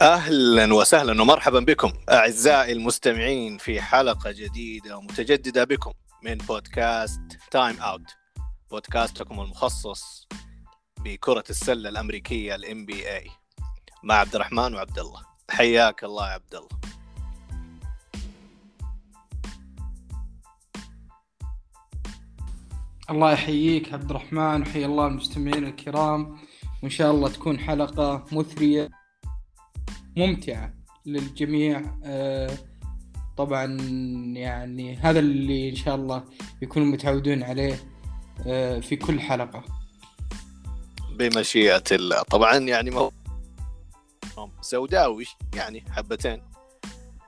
[0.00, 5.92] أهلا وسهلا ومرحبا بكم أعزائي المستمعين في حلقة جديدة ومتجددة بكم
[6.22, 7.20] من بودكاست
[7.50, 8.16] Time Out
[8.70, 10.28] بودكاستكم المخصص
[11.00, 13.30] بكرة السلة الأمريكية ال NBA
[14.02, 15.22] مع عبد الرحمن وعبد الله.
[15.50, 16.68] حياك الله يا عبد الله.
[23.10, 26.38] الله يحييك عبد الرحمن وحيا الله المستمعين الكرام.
[26.82, 28.99] وإن شاء الله تكون حلقة مثرية.
[30.16, 30.74] ممتعة
[31.06, 31.82] للجميع.
[32.04, 32.50] آه،
[33.36, 33.64] طبعا
[34.36, 36.24] يعني هذا اللي إن شاء الله
[36.62, 37.80] يكونوا متعودون عليه
[38.46, 39.64] آه، في كل حلقة.
[41.10, 42.22] بمشيئة الله.
[42.22, 43.12] طبعا يعني مو...
[44.60, 46.42] سوداوي يعني حبتين.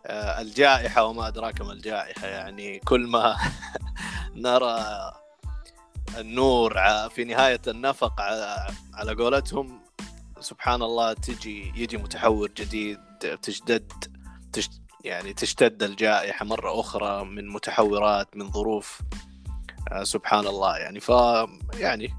[0.06, 2.26] آه، الجائحة وما أدراك ما الجائحة.
[2.26, 3.37] يعني كل ما
[4.34, 4.78] نرى
[6.18, 6.74] النور
[7.09, 8.20] في نهاية النفق
[8.95, 9.82] على قولتهم
[10.43, 12.98] سبحان الله تجي يجي متحور جديد
[13.43, 13.93] تشتد
[14.52, 14.73] تشت
[15.04, 19.01] يعني تشتد الجائحة مرة أخرى من متحورات من ظروف.
[19.93, 21.01] آه سبحان الله يعني.
[21.01, 21.09] ف
[21.74, 22.15] يعني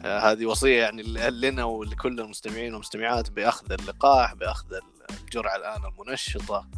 [0.00, 4.66] آه هذه وصية يعني لنا ولكل المستمعين والمستمعات بأخذ اللقاح بأخذ
[5.10, 6.68] الجرعة الآن المنشطة.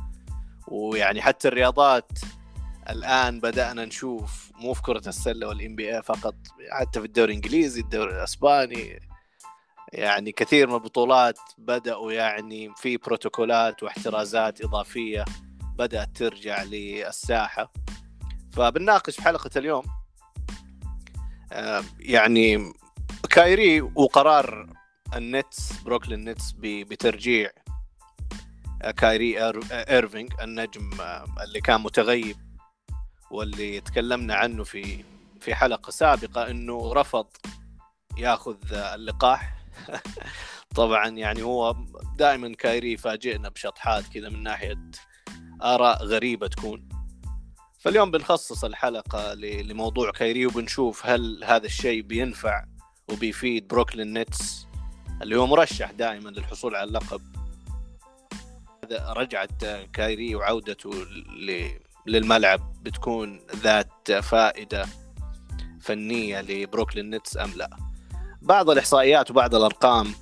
[0.69, 2.13] ويعني حتى الرياضات
[2.91, 6.35] الآن بدأنا نشوف مو في كرة السلة وال NBA فقط
[6.71, 9.08] حتى في الدوري الإنجليزي الدوري الإسباني
[9.93, 15.25] يعني كثير من البطولات بدأوا يعني في بروتوكولات واحترازات إضافية
[15.79, 17.73] بدأت ترجع للساحة.
[18.53, 19.83] فبنناقش في حلقة اليوم
[22.01, 22.73] يعني
[23.31, 24.67] كايري وقرار
[25.17, 27.51] ال Nets Brooklyn Nets بترجيع
[28.97, 30.91] كايري ايرفينج النجم
[31.45, 32.37] اللي كان متغيب
[33.31, 35.05] واللي تكلمنا عنه في
[35.41, 37.27] في حلقة سابقة إنه رفض
[38.19, 39.58] ياخذ اللقاح.
[40.77, 41.77] طبعا يعني هو
[42.17, 44.91] دائما كايري يفاجئنا بشطحات كذا من ناحية
[45.63, 46.89] آراء غريبة تكون.
[47.79, 52.65] فاليوم بنخصص الحلقة لموضوع كايري وبنشوف هل هذا الشيء بينفع
[53.09, 54.67] وبيفيد Brooklyn Nets
[55.23, 57.21] اللي هو مرشح دائما للحصول على اللقب.
[58.93, 60.91] رجعت كايري وعودته
[62.07, 64.87] للملعب بتكون ذات فائدة
[65.81, 67.88] فنية ل Brooklyn Nets أم لا.
[68.49, 70.15] بعض الإحصائيات وبعض الأرقام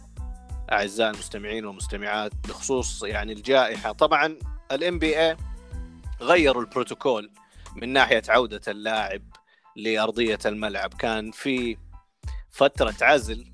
[0.73, 3.93] أعزائي المستمعين والمستمعات بخصوص يعني الجائحة.
[3.93, 4.37] طبعا
[4.73, 5.37] ال NBA
[6.21, 7.31] غيروا البروتوكول
[7.77, 9.23] من ناحية عودة اللاعب
[9.77, 10.95] لأرضية الملعب.
[10.95, 11.77] كان في
[12.51, 13.53] فترة عزل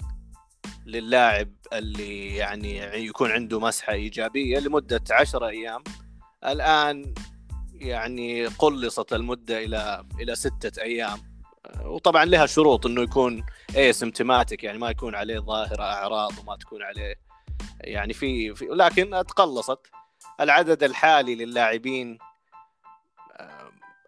[0.86, 5.84] للاعب اللي يعني يكون عنده مسحة إيجابية لمدة عشرة أيام.
[6.44, 7.14] الآن
[7.74, 11.31] يعني قلصت المدة إلى إلى ستة أيام.
[11.84, 13.44] وطبعا لها شروط إنه يكون
[13.76, 17.14] اسيمتماتيك يعني ما يكون عليه ظاهرة أعراض وما تكون عليه
[17.80, 19.78] يعني في, في لكن تقلصت.
[20.40, 22.18] العدد الحالي للاعبين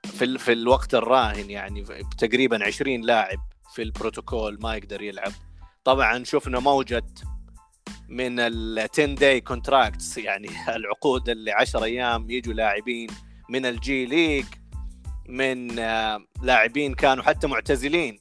[0.05, 1.85] في في الوقت الراهن يعني
[2.19, 3.39] تقريبا 20 لاعب
[3.75, 5.33] في البروتوكول ما يقدر يلعب.
[5.85, 7.07] طبعا شفنا موجة
[8.09, 13.09] من ال 10 day contracts يعني العقود اللي 10 أيام يجوا لاعبين
[13.51, 14.45] من الجي ليج.
[15.29, 18.21] من آه، لاعبين كانوا حتى معتزلين.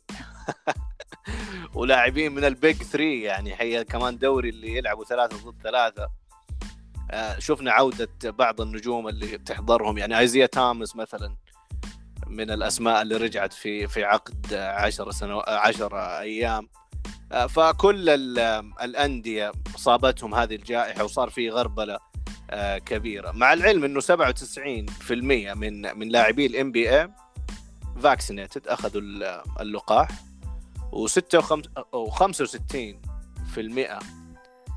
[1.76, 6.10] ولاعبين من ال BIG3 يعني هي كمان دوري اللي يلعبوا ثلاثة ضد ثلاثة.
[7.12, 11.36] آه، شفنا عودة بعض النجوم اللي تحضرهم يعني آيزيا توماس مثلا
[12.28, 16.70] من الأسماء اللي رجعت في في عقد 10 سنوات 10 أيام.
[17.32, 18.10] آه، فكل
[18.82, 22.00] الأندية أصابتهم هذه الجائحة وصار في غربلة.
[22.86, 23.32] كبيرة.
[23.32, 27.10] مع العلم إنه 97% من من لاعبي ال NBA
[28.02, 29.02] vaccinated أخذوا
[29.62, 30.08] اللقاح
[30.94, 33.60] و65%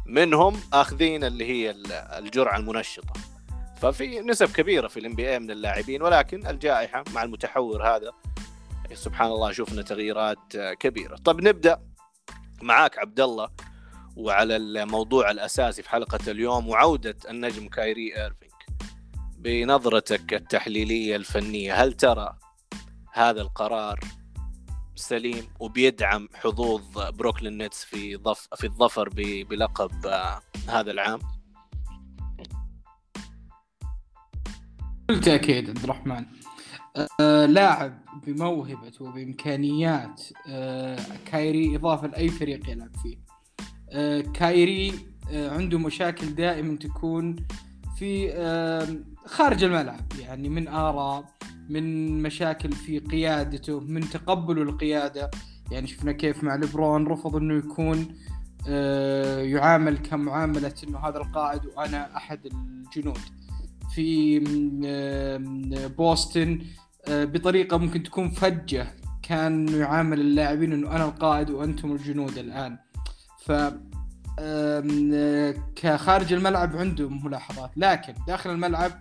[0.06, 1.74] منهم أخذين اللي هي
[2.18, 3.12] الجرعة المنشطة.
[3.80, 8.12] ففي نسب كبيرة في ال NBA من اللاعبين ولكن الجائحة مع المتحور هذا
[8.94, 11.16] سبحان الله شفنا تغييرات كبيرة.
[11.16, 11.80] طب نبدأ
[12.62, 13.48] معاك عبد الله.
[14.16, 18.52] وعلى الموضوع الأساسي في حلقة اليوم وعودة النجم كايري ايرفينج
[19.38, 21.82] بنظرتك التحليلية الفنية.
[21.82, 22.38] هل ترى
[23.12, 24.00] هذا القرار
[24.94, 29.08] سليم وبيدعم حظوظ Brooklyn Nets في ضف في الظفر
[29.50, 30.06] بلقب
[30.68, 31.18] هذا العام؟
[35.08, 36.26] بكل تاكيد عبد الرحمن.
[37.20, 43.35] آه لاعب بموهبته وبإمكانيات آه كايري إضافة لأي فريق يلعب فيه.
[44.34, 44.92] كايري
[45.30, 47.36] آه، عنده مشاكل دائما تكون
[47.98, 48.32] في
[49.26, 51.24] خارج الملعب يعني من آراء
[51.68, 55.30] من مشاكل في قيادته من تقبله القيادة.
[55.70, 58.08] يعني شفنا كيف مع ليبرون رفض إنه يكون
[58.68, 63.18] آه، يعامل كمعاملة إنه هذا القائد وأنا أحد الجنود.
[63.94, 64.38] في
[65.98, 66.60] بوسطن
[67.08, 68.86] بطريقة ممكن تكون فجة
[69.22, 72.78] كان يعامل اللاعبين إنه أنا القائد وأنتم الجنود الآن.
[73.46, 73.52] ف
[75.76, 78.92] كخارج الملعب عندهم ملاحظات لكن داخل الملعب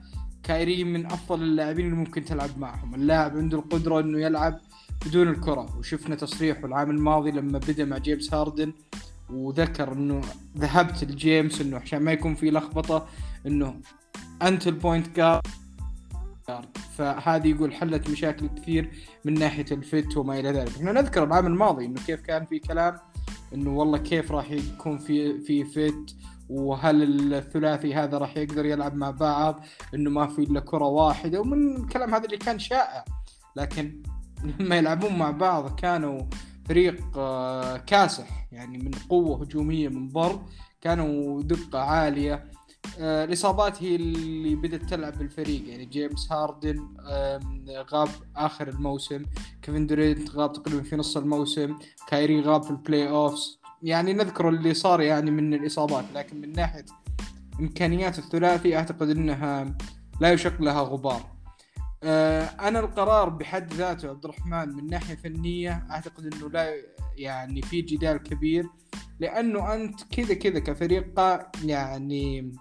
[0.43, 2.95] كايري من أفضل اللاعبين اللي ممكن تلعب معهم.
[2.95, 4.59] اللاعب عنده القدرة إنه يلعب
[5.05, 8.73] بدون الكرة وشفنا تصريحه العام الماضي لما بدأ مع جيمس هاردن
[9.29, 10.21] وذكر إنه
[10.57, 13.07] ذهبت لجيمس إنه عشان ما يكون في لخبطة
[13.47, 13.81] إنه
[14.41, 15.41] أنت ال point guard.
[16.97, 18.91] فهذه يقول حلت مشاكل كثير
[19.25, 20.75] من ناحية ال fit وما إلى ذلك.
[20.75, 22.97] إحنا نذكر العام الماضي إنه كيف كان في كلام
[23.53, 26.15] إنه والله كيف راح يكون في في fit
[26.49, 31.75] وهل الثلاثي هذا راح يقدر يلعب مع بعض إنه ما في إلا كرة واحدة ومن
[31.75, 33.05] الكلام هذا اللي كان شائع.
[33.55, 34.03] لكن
[34.59, 36.21] لما يلعبون مع بعض كانوا
[36.65, 40.45] فريق آه، كاسح يعني من قوة هجومية من ضرب
[40.81, 42.51] كانوا دقة عالية.
[42.99, 45.69] آه، الإصابات هي اللي بدأت تلعب بالفريق.
[45.69, 46.87] يعني جيمس هاردن
[47.93, 49.23] غاب آخر الموسم.
[49.61, 51.75] كيفن دورينت غاب تقريبا في نص الموسم.
[52.07, 56.85] كايري غاب في ال playoffs يعني نذكر اللي صار يعني من الإصابات لكن من ناحية
[57.59, 59.77] إمكانيات الثلاثي أعتقد إنها
[60.21, 61.35] لا يشق لها غبار.
[62.03, 66.73] آه، أنا القرار بحد ذاته عبد الرحمن من ناحية فنية أعتقد إنه لا
[67.17, 68.69] يعني في جدال كبير
[69.19, 71.05] لأنه أنت كذا كذا كفريق
[71.63, 72.51] يعني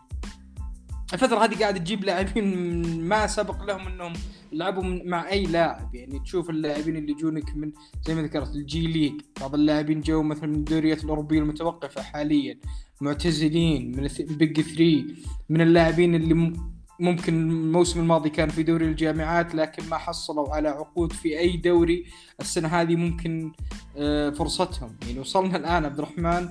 [1.14, 2.74] الفترة هذه قاعد تجيب لاعبين
[3.10, 4.12] ما سبق لهم إنهم
[4.52, 5.94] لعبوا مع أي لاعب.
[5.94, 7.72] يعني تشوف اللاعبين اللي يجونك من
[8.06, 9.20] زي ما ذكرت الجي ليج.
[9.40, 12.58] بعض اللاعبين جو مثلا من الدوريات الأوروبية المتوقفة حاليا.
[13.00, 15.04] معتزلين من ال BIG3
[15.48, 16.52] من اللاعبين اللي
[17.00, 22.04] ممكن الموسم الماضي كان في دوري الجامعات لكن ما حصلوا على عقود في أي دوري.
[22.40, 23.52] السنة هذه ممكن
[23.96, 24.96] آه، فرصتهم.
[25.06, 26.48] يعني وصلنا الآن عبد الرحمن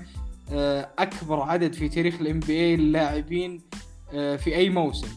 [0.52, 3.62] آه، أكبر عدد في تاريخ ال NBA اللاعبين
[4.14, 5.08] في أي موسم.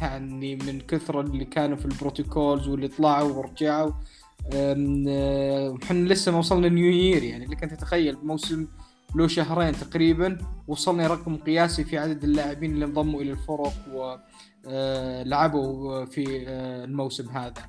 [0.00, 3.92] يعني من كثر اللي كانوا في ال protocols واللي طلعوا ورجعوا
[5.82, 8.66] إحنا لسه ما وصلنا نيو يير يعني لك انت تتخيل موسم
[9.14, 10.38] له شهرين تقريبا
[10.68, 13.72] وصلنا رقم قياسي في عدد اللاعبين اللي انضموا إلى الفرق
[14.66, 17.62] ولعبوا في آه، الموسم هذا.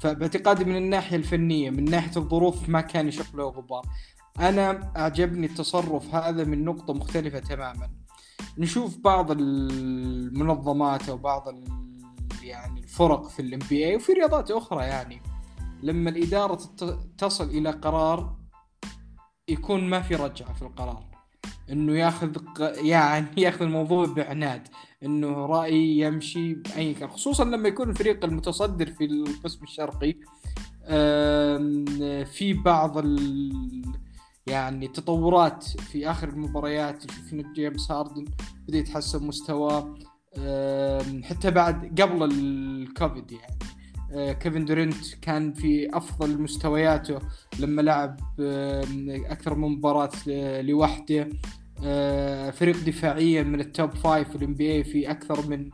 [0.00, 3.86] فباعتقادي من الناحية الفنية من ناحية الظروف ما كان يشق له غبار.
[4.40, 7.90] أنا أعجبني التصرف هذا من نقطة مختلفة تماما.
[8.58, 11.48] نشوف بعض المنظمات أو بعض
[12.42, 15.22] يعني الفرق في الام بي اي وفي رياضات أخرى يعني.
[15.82, 16.60] لما الإدارة
[17.18, 18.36] تصل إلى قرار
[19.48, 21.04] يكون ما في رجعة في القرار.
[21.70, 22.36] إنه ياخذ
[22.84, 24.68] يعني ياخذ الموضوع بعناد.
[25.02, 27.08] إنه رأي يمشي بأي كان.
[27.08, 30.14] خصوصا لما يكون الفريق المتصدر في القسم الشرقي
[32.24, 32.98] في بعض
[34.50, 38.24] يعني تطورات في آخر المباريات شفنا جيمس هاردن
[38.68, 39.94] بدأ يتحسن مستواه
[41.22, 43.58] حتى بعد قبل الكوفيد يعني.
[44.12, 47.18] آه، كيفن دورنت كان في أفضل مستوياته
[47.60, 48.20] لما لعب
[49.08, 50.10] أكثر من مباراة
[50.60, 51.28] لوحده.
[51.84, 55.70] آه، فريق دفاعيا من ال top five في ال NBA في أكثر من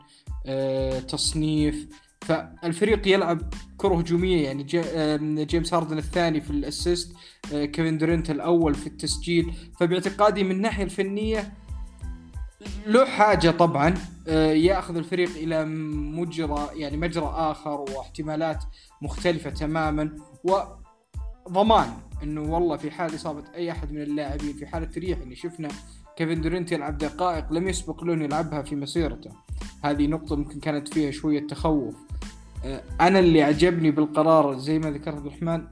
[0.46, 2.05] آه، تصنيف.
[2.20, 4.64] فالفريق يلعب كرة هجومية يعني
[5.44, 7.16] جيمس هاردن الثاني في ال assist
[7.52, 9.52] آه، كيفن دورنت الأول في التسجيل.
[9.80, 11.52] فباعتقادي من الناحية الفنية
[12.86, 13.94] له حاجة طبعا
[14.28, 18.64] آه، يأخذ الفريق إلى مجرى يعني مجرى آخر واحتمالات
[19.02, 20.16] مختلفة تماما.
[20.44, 21.88] وضمان
[22.22, 25.68] إنه والله في حال إصابة أي أحد من اللاعبين في حالة ريح اللي شفنا
[26.16, 29.30] كيفن دورنت يلعب دقائق لم يسبق له يلعبها في مسيرته.
[29.84, 32.05] هذه نقطة ممكن كانت فيها شوية تخوف.
[32.64, 35.66] آه، أنا اللي عجبني بالقرار زي ما ذكرت عبد الرحمن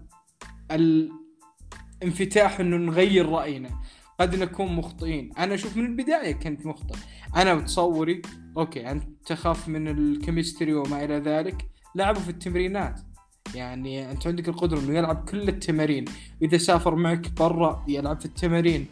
[2.02, 3.70] الانفتاح إنه نغير رأينا.
[4.20, 5.30] قد نكون مخطئين.
[5.38, 6.94] أنا أشوف من البداية كنت مخطئ.
[7.36, 8.22] أنا بتصوري
[8.56, 11.68] okay أنت تخاف من ال chemistry وما إلى ذلك.
[11.94, 13.00] لعبوا في التمرينات.
[13.54, 16.04] يعني أنت عندك القدرة إنه يلعب كل التمارين.
[16.42, 18.86] إذا سافر معك برا يلعب في التمارين.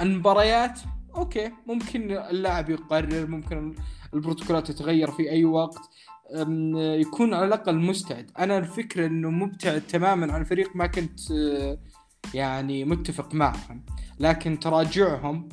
[0.00, 0.80] المباريات
[1.14, 3.74] okay ممكن اللاعب يقرر ممكن
[4.14, 5.90] البروتوكولات تتغير في أي وقت.
[7.00, 8.30] يكون على الأقل مستعد.
[8.38, 11.20] أنا الفكرة إنه مبتعد تماما عن الفريق ما كنت
[12.34, 13.84] يعني متفق معهم.
[14.20, 15.48] لكن تراجعهم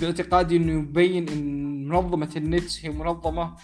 [0.00, 3.56] باعتقادي إنه يبين إن منظمة النتس هي منظمة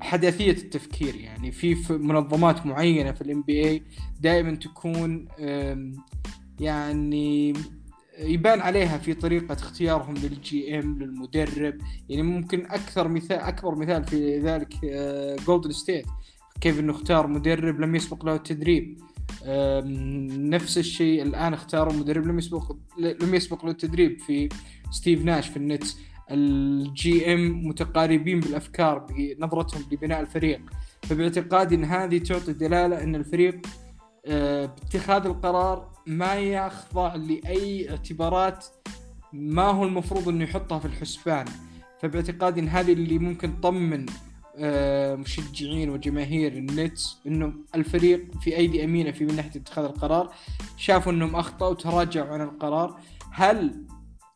[0.00, 1.14] حداثية التفكير.
[1.14, 3.82] يعني في منظمات معينة في ال NBA
[4.20, 5.28] دائما تكون
[6.60, 7.52] يعني
[8.18, 11.74] يبان عليها في طريقة اختيارهم لل GM للمدرب.
[12.08, 14.74] يعني ممكن أكثر مثال أكبر مثال في ذلك
[15.46, 16.06] جولدن آه، ستيت
[16.60, 18.98] كيف إنه اختار مدرب لم يسبق له التدريب.
[20.50, 24.48] نفس الشيء الآن اختاروا مدرب لم يسبق لم يسبق له التدريب في
[24.90, 25.98] ستيف ناش في النتس.
[26.30, 30.60] ال GM متقاربين بالأفكار بنظرتهم لبناء الفريق.
[31.02, 33.60] فباعتقادي إن هذه تعطي دلالة إن الفريق
[34.26, 38.66] آه، باتخاذ القرار ما يخضع لأي اعتبارات
[39.32, 41.44] ما هو المفروض إنه يحطها في الحسبان.
[42.00, 44.06] فباعتقادي إن هذه اللي ممكن تطمن
[44.56, 50.34] آه، مشجعين وجماهير النتس إنه الفريق في أيدي أمينة في من ناحية اتخاذ القرار.
[50.76, 53.00] شافوا إنهم أخطأوا وتراجعوا عن القرار.
[53.30, 53.84] هل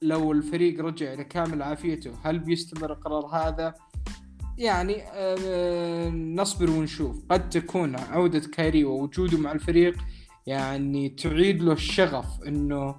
[0.02, 3.74] لو الفريق رجع إلى كامل عافيته هل بيستمر القرار هذا؟
[4.58, 7.24] يعني آه، نصبر ونشوف.
[7.30, 9.96] قد تكون عودة كايري ووجوده مع الفريق
[10.46, 12.96] يعني تعيد له الشغف إنه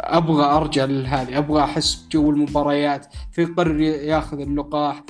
[0.00, 5.04] أبغى أرجع لهذه أبغى أحس بجو المباريات فيقرر ياخذ اللقاح.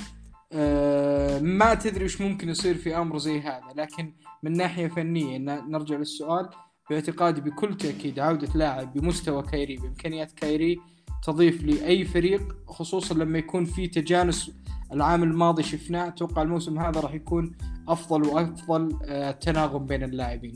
[1.43, 6.49] ما تدري وش ممكن يصير في أمر زي هذا لكن من ناحية فنية نرجع للسؤال.
[6.91, 10.79] باعتقادي بكل تأكيد عودة لاعب بمستوى كايري بإمكانيات كايري
[11.23, 14.51] تضيف لأي فريق خصوصا لما يكون في تجانس
[14.93, 17.57] العام الماضي شفناه أتوقع الموسم هذا راح يكون
[17.89, 20.55] أفضل وأفضل آه، تناغم بين اللاعبين.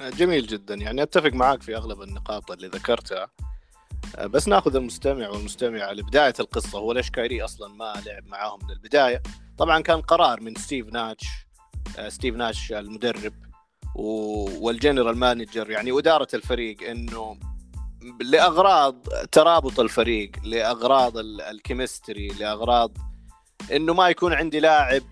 [0.00, 0.74] جميل جدا.
[0.74, 3.28] يعني أتفق معك في أغلب النقاط اللي ذكرتها.
[4.16, 6.78] آه، بس نأخذ المستمع والمستمعة لبداية القصة.
[6.78, 9.22] هو ليش كايري أصلا ما لعب معاهم من البداية؟
[9.58, 11.26] طبعا كان قرار من ستيف ناش
[11.98, 13.32] آه، ستيف ناش المدرب
[13.94, 17.38] وال general manager يعني وإدارة الفريق إنه
[18.20, 22.90] لأغراض ترابط الفريق لأغراض ال chemistry لأغراض
[23.72, 25.02] إنه ما يكون عندي لاعب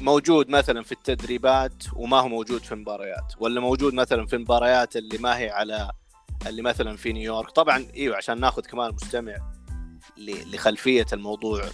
[0.00, 5.18] موجود مثلا في التدريبات وما هو موجود في المباريات ولا موجود مثلا في المباريات اللي
[5.18, 5.90] ما هي على
[6.46, 7.50] اللي مثلا في نيويورك.
[7.50, 9.36] طبعا إيوه عشان ناخذ كمان مستمع
[10.52, 11.64] لخلفية الموضوع.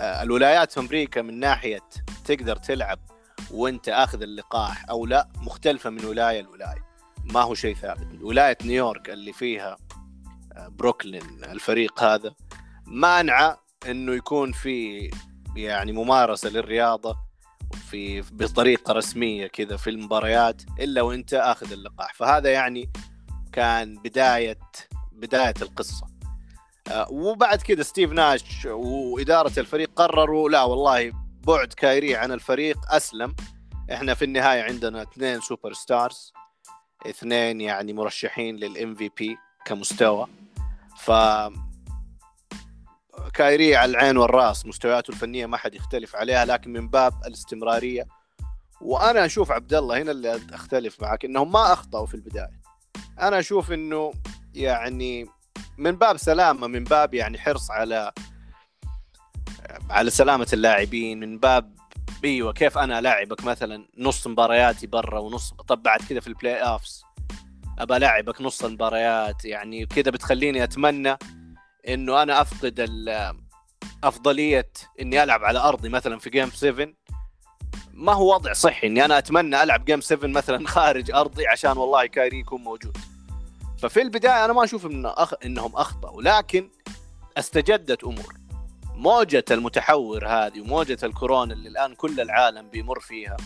[0.00, 1.82] آه، الولايات في أمريكا من ناحية
[2.24, 2.98] تقدر تلعب
[3.50, 6.89] وأنت آخذ اللقاح أو لا مختلفة من ولاية لولاية.
[7.24, 8.08] ما هو شيء ثابت.
[8.22, 9.76] ولاية نيويورك اللي فيها
[10.52, 12.34] آه، بروكلين الفريق هذا
[12.86, 15.10] مانعه إنه يكون في
[15.56, 17.16] يعني ممارسة للرياضة
[17.90, 22.14] في بطريقة رسمية كذا في المباريات إلا وإنت آخذ اللقاح.
[22.14, 22.92] فهذا يعني
[23.52, 24.58] كان بداية
[25.12, 26.06] بداية القصة.
[26.88, 31.12] آه، وبعد كذا ستيف ناش وإدارة الفريق قرروا لا والله
[31.46, 33.34] بعد كايري عن الفريق أسلم.
[33.92, 36.32] إحنا في النهاية عندنا اثنين superstars.
[37.06, 40.26] اثنين يعني مرشحين لل MVP كمستوى.
[40.98, 41.10] ف
[43.34, 48.06] كايري على العين والرأس مستوياته الفنية ما حد يختلف عليها لكن من باب الاستمرارية.
[48.80, 52.60] وأنا أشوف عبد الله هنا اللي أختلف معك إنهم ما أخطأوا في البداية.
[53.20, 54.12] أنا أشوف إنه
[54.54, 55.26] يعني
[55.78, 58.12] من باب سلامة من باب يعني حرص على
[59.90, 61.79] على سلامة اللاعبين من باب
[62.24, 67.04] إيوه كيف أنا ألاعبك؟ مثلا نص مبارياتي برا ونص طب بعد كذا في ال playoffs
[67.78, 71.16] أبى ألاعبك نص المباريات يعني كذا بتخليني أتمنى
[71.88, 72.90] إنه أنا أفقد
[74.04, 76.88] أفضلية إني ألعب على أرضي مثلا في جيم 7
[77.92, 82.06] ما هو وضع صحي إني أنا أتمنى ألعب جيم 7 مثلا خارج أرضي عشان والله
[82.06, 82.96] كايري يكون موجود.
[83.78, 85.34] ففي البداية أنا ما أشوف إن أخ...
[85.44, 86.70] إنهم أخطأوا لكن
[87.38, 88.39] استجدت أمور.
[89.00, 93.36] موجة المتحور هذه وموجة الكورونا اللي الآن كل العالم بيمر فيها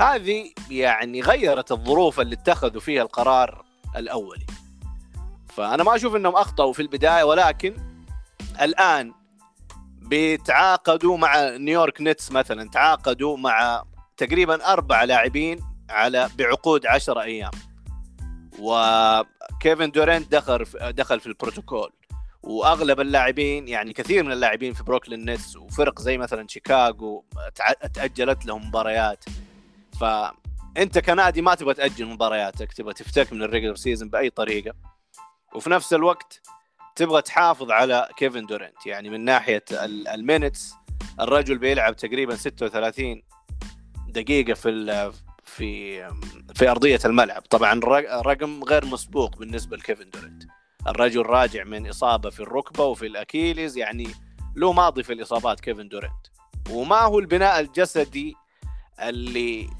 [0.00, 3.64] هذه يعني غيرت الظروف اللي اتخذوا فيها القرار
[3.96, 4.46] الأولي.
[5.48, 7.76] فأنا ما أشوف أنهم أخطأوا في البداية ولكن
[8.60, 9.14] الآن
[10.02, 13.84] بيتعاقدوا مع نيويورك نتس مثلا تعاقدوا مع
[14.16, 17.50] تقريبا أربع لاعبين على بعقود عشرة أيام.
[18.58, 21.90] وكيفن دورنت دخل دخل في البروتوكول.
[22.42, 27.24] وأغلب اللاعبين يعني كثير من اللاعبين في بروكلين نتس وفرق زي مثلا شيكاغو
[27.94, 29.24] تأجلت لهم مباريات.
[30.00, 34.74] فأنت كنادي ما تبغى تأجل مبارياتك تبغى تفتك من ال regular season بأي طريقة.
[35.54, 36.40] وفي نفس الوقت
[36.96, 39.64] تبغى تحافظ على كيفن دورنت يعني من ناحية
[40.14, 40.74] ال minutes
[41.20, 43.22] الرجل بيلعب تقريبا 36
[44.08, 45.12] دقيقة في
[45.44, 45.98] في
[46.54, 47.42] في أرضية الملعب.
[47.42, 47.80] طبعا
[48.22, 50.42] رقم غير مسبوق بالنسبة لكيفن دورنت
[50.86, 54.08] الرجل راجع من إصابة في الركبة وفي ال Achilles يعني
[54.56, 56.26] له ماضي في الإصابات كيفن دورنت
[56.70, 58.34] وما هو البناء الجسدي
[59.00, 59.70] اللي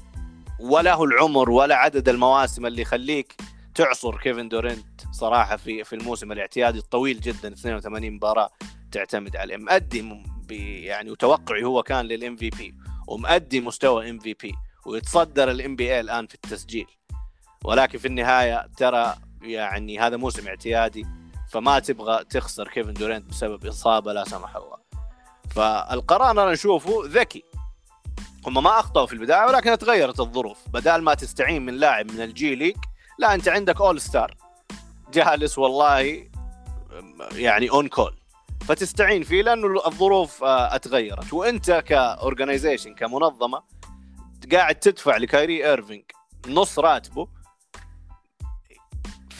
[0.59, 3.35] ولا هو العمر ولا عدد المواسم اللي يخليك
[3.75, 8.49] تعصر كيفن دورنت صراحة في في الموسم الاعتيادي الطويل جدا 82 مباراة
[8.91, 10.23] تعتمد عليه مؤدي
[10.85, 12.75] يعني وتوقعي هو كان لل MVP
[13.07, 14.53] ومؤدي مستوى MVP
[14.85, 16.87] ويتصدر ال NBA الآن في التسجيل.
[17.63, 21.05] ولكن في النهاية ترى يعني هذا موسم اعتيادي
[21.49, 24.77] فما تبغى تخسر كيفن دورينت بسبب إصابة لا سمح الله.
[25.49, 27.43] فالقرار أنا أشوفه ذكي.
[28.47, 30.57] هم ما أخطأوا في البداية ولكن تغيرت الظروف.
[30.73, 32.77] بدال ما تستعين من لاعب من الجي ليج
[33.19, 34.37] لا أنت عندك all star
[35.13, 36.29] جالس والله
[37.31, 38.15] يعني on call
[38.61, 41.33] فتستعين فيه لأنه الظروف آه، أتغيرت.
[41.33, 43.63] وأنت ك organization كمنظمة
[44.51, 46.03] قاعد تدفع لكايري ايرفينج
[46.47, 47.27] نص راتبه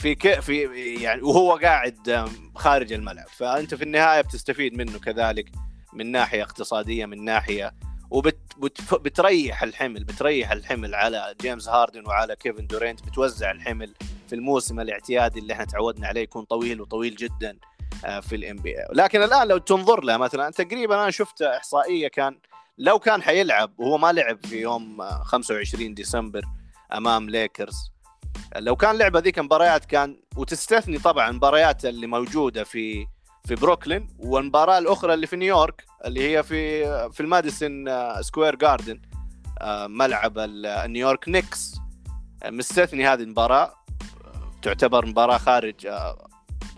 [0.00, 0.40] في ك...
[0.40, 0.62] في
[1.02, 3.28] يعني وهو قاعد خارج الملعب.
[3.28, 5.52] فأنت في النهاية بتستفيد منه كذلك
[5.92, 7.74] من ناحية اقتصادية من ناحية
[8.10, 13.94] وبتريح الحمل بتريح الحمل على جيمس هاردن وعلى كيفن دورينت بتوزع الحمل
[14.28, 17.58] في الموسم الاعتيادي اللي إحنا تعودنا عليه يكون طويل وطويل جدا
[18.04, 22.38] آه، في ال NBA لكن الآن لو تنظر له مثلا تقريبا أنا شفت إحصائية كان
[22.78, 26.44] لو كان حيلعب وهو ما لعب في يوم 25 ديسمبر
[26.92, 27.90] أمام ليكرز
[28.56, 33.06] لو كان لعب هذيك المباريات كان وتستثني طبعا المباريات اللي موجودة في
[33.44, 37.84] في بروكلين والمباراة الأخرى اللي في نيويورك اللي هي في في الماديسون
[38.22, 39.00] سكوير جاردن
[39.86, 40.38] ملعب
[40.86, 41.74] نيويورك نيكس.
[42.44, 43.74] مستثنى هذه المباراة
[44.62, 46.28] تعتبر مباراة خارج آه،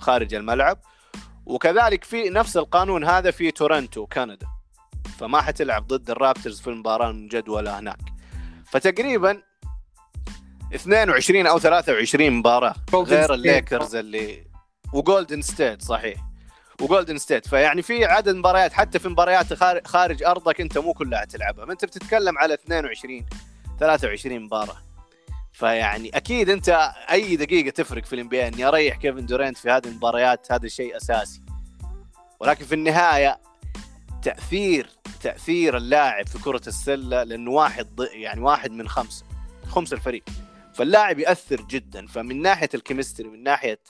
[0.01, 0.79] خارج الملعب.
[1.47, 4.47] وكذلك في نفس القانون هذا في تورنتو كندا.
[5.19, 8.01] فما حتلعب ضد الرابترز في المباراة المجدوله هناك.
[8.67, 9.43] فتقريبا
[10.75, 12.75] 22 أو 23 مباراة.
[12.95, 14.47] غير الليكرز اللي
[14.93, 16.19] وجولدن ستيت صحيح.
[16.81, 19.55] وجولدن ستيت فيعني في عدد مباريات حتى في مباريات
[19.87, 21.73] خارج أرضك أنت مو كلها تلعبها.
[21.73, 23.27] أنت بتتكلم على 22
[23.81, 24.77] 23 مباراة.
[25.53, 30.53] فيعني أكيد أنت أي دقيقة تفرق في الانبياء إني أريح كيفن دورينت في هذه المباريات
[30.53, 31.41] هذا الشيء أساسي.
[32.41, 33.41] ولكن في النهاية
[34.23, 34.89] تأثير
[35.23, 39.25] تأثير اللاعب في كرة السلة لأنه واحد يعني واحد من خمسة
[39.69, 40.23] خمس الفريق.
[40.83, 42.07] فاللاعب ياثر جدا.
[42.07, 43.81] فمن ناحية الكيمستري من ناحية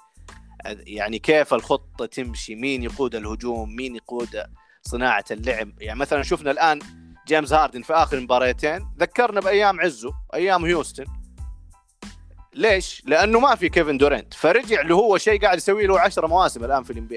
[0.67, 4.43] يعني كيف الخطة تمشي مين يقود الهجوم مين يقود
[4.83, 5.83] صناعة اللعب.
[5.83, 6.79] يعني مثلا شفنا الآن
[7.27, 8.89] جيمس هاردن في آخر مباريتين.
[8.99, 11.05] ذكرنا بأيام عزه أيام هيوستن.
[12.55, 16.65] ليش؟ لأنه ما في كيفن دورنت فرجع له هو شيء قاعد يسوي له 10 مواسم
[16.65, 17.09] الآن في الام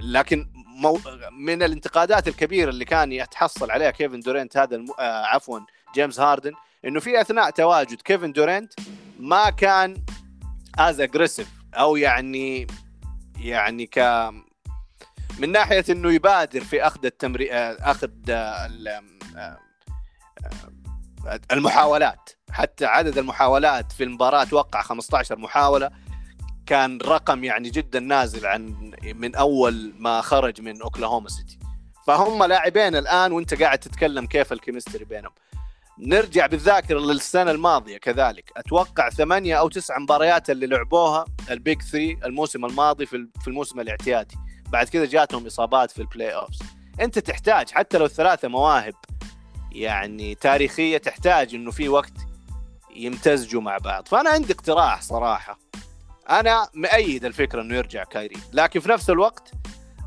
[0.00, 1.00] لكن مو...
[1.32, 4.86] من الانتقادات الكبيرة اللي كان يتحصل عليها كيفن دورنت هذا الم...
[4.98, 5.60] آه عفوا
[5.94, 6.52] جيمس هاردن
[6.84, 8.72] إنه في أثناء تواجد كيفن دورنت
[9.20, 10.04] ما كان
[10.78, 12.66] as aggressive أو يعني
[13.38, 13.98] يعني ك
[15.38, 19.58] من ناحية إنه يبادر في أخذ التمري أخذ آه،
[21.52, 22.30] المحاولات.
[22.50, 25.90] حتى عدد المحاولات في المباراة توقع 15 محاولة.
[26.66, 31.58] كان رقم يعني جدا نازل عن من أول ما خرج من أوكلاهوما سيتي.
[32.06, 35.32] فهم لاعبين الآن وأنت قاعد تتكلم كيف الكيمستري بينهم.
[35.98, 38.52] نرجع بالذاكرة للسنة الماضية كذلك.
[38.56, 44.36] أتوقع ثمانية أو تسع مباريات اللي لعبوها ال Big 3 الموسم الماضي في الموسم الاعتيادي.
[44.68, 46.58] بعد كذا جاتهم إصابات في ال playoffs
[47.00, 48.94] أنت تحتاج حتى لو ثلاثة مواهب
[49.72, 52.12] يعني تاريخية تحتاج إنه في وقت
[52.96, 54.08] يمتزجوا مع بعض.
[54.08, 55.58] فأنا عندي اقتراح صراحة.
[56.30, 58.36] أنا مؤيد الفكرة إنه يرجع كايري.
[58.52, 59.52] لكن في نفس الوقت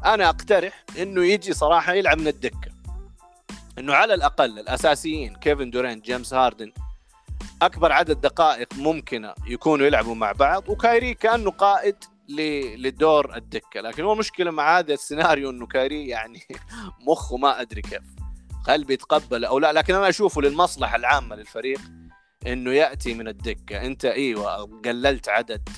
[0.06, 2.75] أنا أقترح إنه يجي صراحة يلعب من الدكة.
[3.80, 6.72] إنه على الأقل الأساسيين كيفن دورينت جيمس هاردن
[7.62, 11.96] أكبر عدد دقائق ممكنة يكونوا يلعبوا مع بعض وكايري كأنه قائد
[12.78, 13.82] لدور الدكة.
[13.82, 16.40] لكن هو المشكلة مع هذا السيناريو إنه كايري يعني
[17.08, 18.02] مخه ما أدري كيف.
[18.68, 21.80] هل بيتقبل أو لا؟ لكن أنا أشوفه للمصلحة العامة للفريق
[22.48, 23.86] إنه يأتي من الدكة.
[23.86, 25.70] أنت إيوه قللت عدد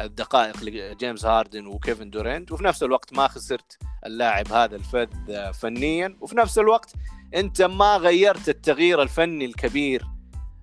[0.00, 5.08] الدقائق لجيمس هاردن وكيفن دورينت وفي نفس الوقت ما خسرت اللاعب هذا الفذ
[5.52, 6.92] فنيا وفي نفس الوقت
[7.34, 10.04] أنت ما غيرت التغيير الفني الكبير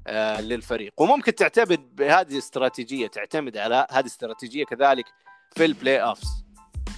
[0.08, 0.94] آه، للفريق.
[0.98, 5.06] وممكن تعتمد بهذه الاستراتيجيه تعتمد على هذه الاستراتيجيه كذلك
[5.56, 6.46] في ال playoffs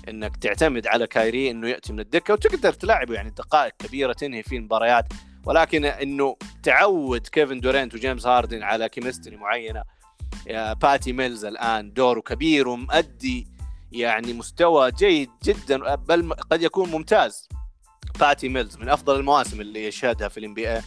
[0.10, 4.58] إنك تعتمد على كايري إنه يأتي من الدكة وتقدر تلعبه يعني دقائق كبيرة تنهي فيه
[4.58, 5.06] المباريات.
[5.46, 9.84] ولكن إنه تعود كيفن دورينت وجيمس هاردن على chemistry معينة
[10.82, 13.48] باتي ميلز الآن دوره كبير ومؤدي
[13.91, 17.50] يعني مستوى جيد جدا بل قد يكون ممتاز.
[18.20, 20.82] باتي ميلز من أفضل المواسم اللي يشهدها في ال NBA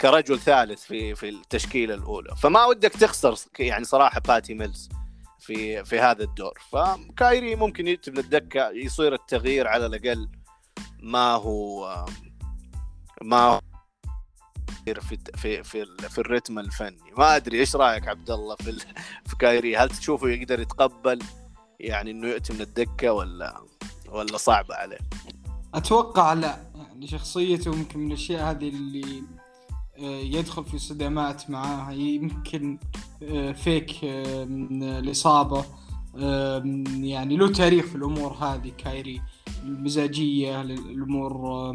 [0.00, 2.36] كرجل ثالث في في التشكيلة الأولى.
[2.36, 4.88] فما ودك تخسر يعني صراحة باتي ميلز
[5.38, 6.58] في في هذا الدور.
[6.70, 10.28] فكايري ممكن يكتب للدكة يصير التغيير على الأقل
[11.02, 12.06] ما هو
[13.22, 13.60] ما هو
[14.94, 17.12] في في في, في الرتم الفني.
[17.18, 18.72] ما أدري إيش رأيك عبد الله في
[19.26, 21.18] في كايري؟ هل تشوفه يقدر يتقبل
[21.80, 23.60] يعني إنه ياتي من الدكة ولا
[24.08, 24.98] ولا صعبه عليه؟
[25.74, 26.70] أتوقع لا.
[26.74, 29.22] يعني شخصيته يمكن من الأشياء هذه اللي
[29.98, 31.92] آه، يدخل في صدامات معاها.
[31.92, 32.78] يمكن
[33.22, 34.04] آه، فيك
[34.48, 35.64] من الإصابة.
[37.00, 39.22] يعني له تاريخ في الأمور هذه كايري.
[39.64, 41.74] المزاجية الأمور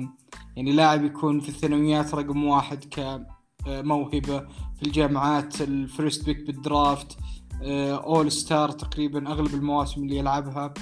[0.55, 2.85] يعني لاعب يكون في الثانويات رقم واحد
[3.65, 4.39] كموهبة
[4.75, 7.17] في الجامعات ال first pick بال draft
[7.63, 10.73] All-Star تقريبا أغلب المواسم اللي يلعبها.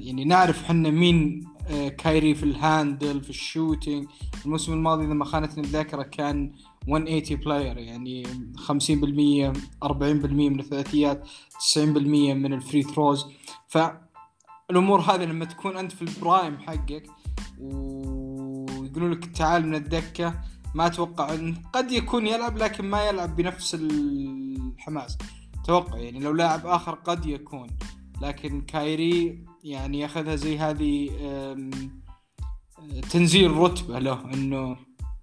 [0.00, 4.08] يعني نعرف حنا مين آه، كايري في ال handle في ال shooting.
[4.44, 6.52] الموسم الماضي إذا ما خانتني الذاكره كان
[6.86, 9.52] 180 player يعني 50%
[9.84, 11.28] 40% من الثلاثيات
[11.74, 11.78] 90%
[12.34, 13.26] من ال free throws
[14.68, 17.06] فالامور هذه لما تكون أنت في ال prime حقك
[17.58, 20.40] ويقولوا لك تعال من الدكة
[20.74, 21.36] ما أتوقع
[21.72, 25.18] قد يكون يلعب لكن ما يلعب بنفس الحماس.
[25.62, 27.66] أتوقع يعني لو لاعب آخر قد يكون.
[28.22, 31.10] لكن كايري يعني ياخذها زي هذه
[33.10, 34.76] تنزيل رتبة له إنه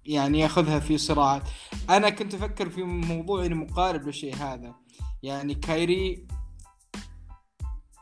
[0.04, 1.42] يعني يأخذها في صراعات.
[1.90, 4.74] أنا كنت أفكر في موضوع مقارب للشيء هذا.
[5.22, 6.26] يعني كايري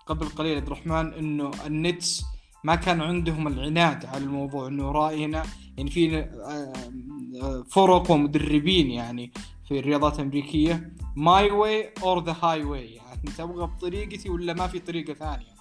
[0.06, 2.24] قبل قليل عبد الرحمن إنه النتس
[2.64, 5.42] ما كان عندهم العناد على الموضوع إنه راينا
[5.76, 9.32] يعني في آه، فرق ومدربين يعني
[9.68, 15.14] في الرياضات الأمريكية my way or the highway يعني تبغى بطريقتي ولا ما في طريقة
[15.14, 15.54] ثانية.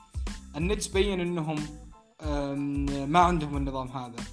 [0.56, 1.56] النتس بين إنهم
[3.12, 4.24] ما عندهم النظام هذا.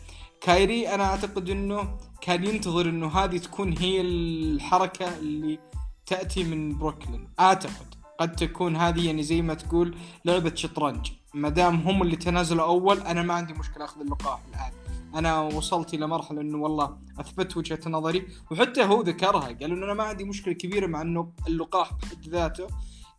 [0.40, 5.58] كايري أنا أعتقد إنه كان ينتظر إنه هذه تكون هي الحركة اللي
[6.06, 7.99] تأتي من بروكلين أعتقد.
[8.20, 11.10] قد تكون هذه يعني زي ما تقول لعبة شطرنج.
[11.34, 14.72] ما دام هم اللي تنازلوا أول أنا ما عندي مشكلة أخذ اللقاح الآن.
[15.14, 19.94] أنا وصلت إلى مرحلة إنه والله أثبت وجهة نظري وحتى هو ذكرها قال إنه أنا
[19.94, 22.66] ما عندي مشكلة كبيرة مع إنه اللقاح بحد ذاته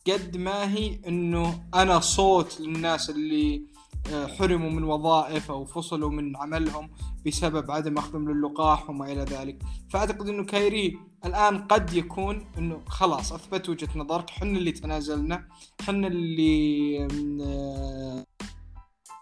[0.08, 3.72] قد ما هي إنه أنا صوت للناس اللي
[4.14, 6.90] آه، حرموا من وظائف أو فصلوا من عملهم
[7.26, 9.64] بسبب عدم أخذهم للقاح وما إلى ذلك.
[9.90, 14.30] فأعتقد إنه كايري الآن قد يكون إنه خلاص أثبت وجهة نظرك.
[14.30, 15.48] حنا اللي تنازلنا
[15.82, 16.96] حنا اللي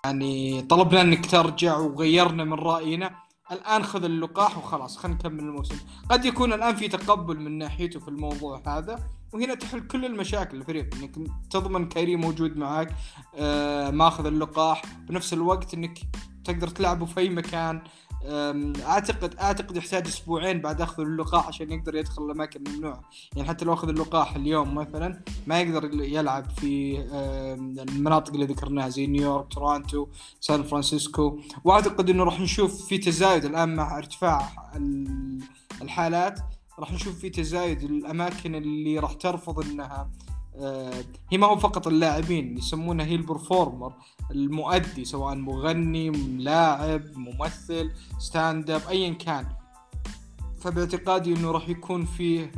[0.05, 3.15] يعني طلبنا إنك ترجع وغيرنا من رأينا.
[3.51, 5.75] الآن خذ اللقاح وخلاص خلينا نكمل الموسم.
[6.09, 8.99] قد يكون الآن في تقبل من ناحيته في الموضوع هذا
[9.33, 10.57] وهنا تحل كل المشاكل.
[10.57, 11.15] الفريق إنك
[11.49, 12.95] تضمن كايري موجود معك
[13.35, 14.81] آه ماخذ اللقاح.
[15.09, 15.99] بنفس الوقت إنك
[16.53, 17.81] تقدر تلعبه في أي مكان.
[18.85, 23.01] اعتقد أعتقد يحتاج أسبوعين بعد أخذ اللقاح عشان يقدر يدخل الأماكن الممنوعه
[23.35, 26.99] يعني حتى لو أخذ اللقاح اليوم مثلا ما يقدر يلعب في
[27.89, 30.07] المناطق اللي ذكرناها زي نيويورك تورونتو
[30.39, 31.39] سان فرانسيسكو.
[31.63, 34.49] وأعتقد إنه راح نشوف في تزايد الآن مع ارتفاع
[35.81, 36.39] الحالات
[36.79, 40.09] راح نشوف في تزايد الأماكن اللي راح ترفض إنها
[41.31, 43.93] هي ما هو فقط اللاعبين يسمونها هي ال performer
[44.31, 49.45] المؤدي سواء مغني لاعب ممثل stand-up ايا كان.
[50.61, 52.51] فباعتقادي إنه راح يكون فيه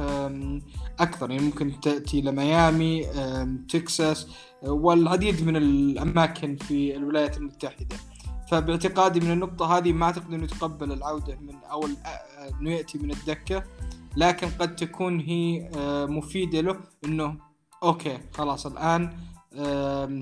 [1.00, 1.32] أكثر.
[1.32, 3.06] يعني ممكن تأتي لميامي
[3.70, 4.28] تكساس
[4.64, 7.98] والعديد من الأماكن في الولايات المتحدة.
[8.52, 11.88] فباعتقادي من النقطة هذه ما أعتقد إنه يتقبل العودة من أو
[12.62, 13.64] إنه يأتي من الدكة
[14.18, 17.51] لكن قد تكون هي آه، مفيدة له إنه
[17.84, 18.66] أوكي خلاص.
[18.66, 19.18] الآن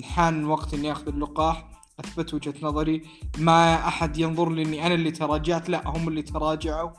[0.04, 1.69] حان وقت إني أخذ اللقاح.
[2.00, 3.08] أثبت وجهة نظري.
[3.38, 5.69] ما أحد ينظر لي إني أنا اللي تراجعت.
[5.69, 6.91] لا هم اللي تراجعوا.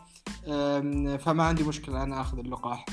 [1.17, 2.85] فما عندي مشكلة أنا أخذ اللقاح.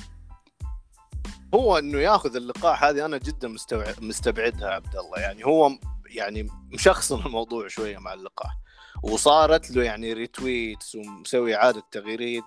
[1.53, 3.55] هو إنه يأخذ اللقاح هذه أنا جدا
[4.01, 5.19] مستبعدها عبد الله.
[5.19, 5.71] يعني هو
[6.09, 8.57] يعني مشخصن الموضوع شوية مع اللقاح.
[9.03, 12.43] وصارت له يعني retweets ومسوي إعادة تغريد.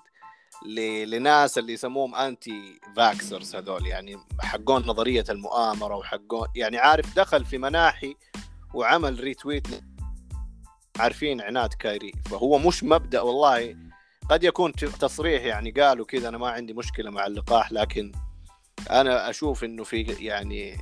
[1.06, 8.16] لناس اللي يسموهم anti-vaxxers هذول يعني حقون نظرية المؤامرة وحقون يعني عارف دخل في مناحي
[8.74, 9.66] وعمل retweet
[10.98, 13.76] عارفين عناد كايري فهو مش مبدأ والله.
[14.30, 18.12] قد يكون تصريح يعني قالوا كذا أنا ما عندي مشكلة مع اللقاح لكن
[18.90, 20.76] أنا أشوف إنه في يعني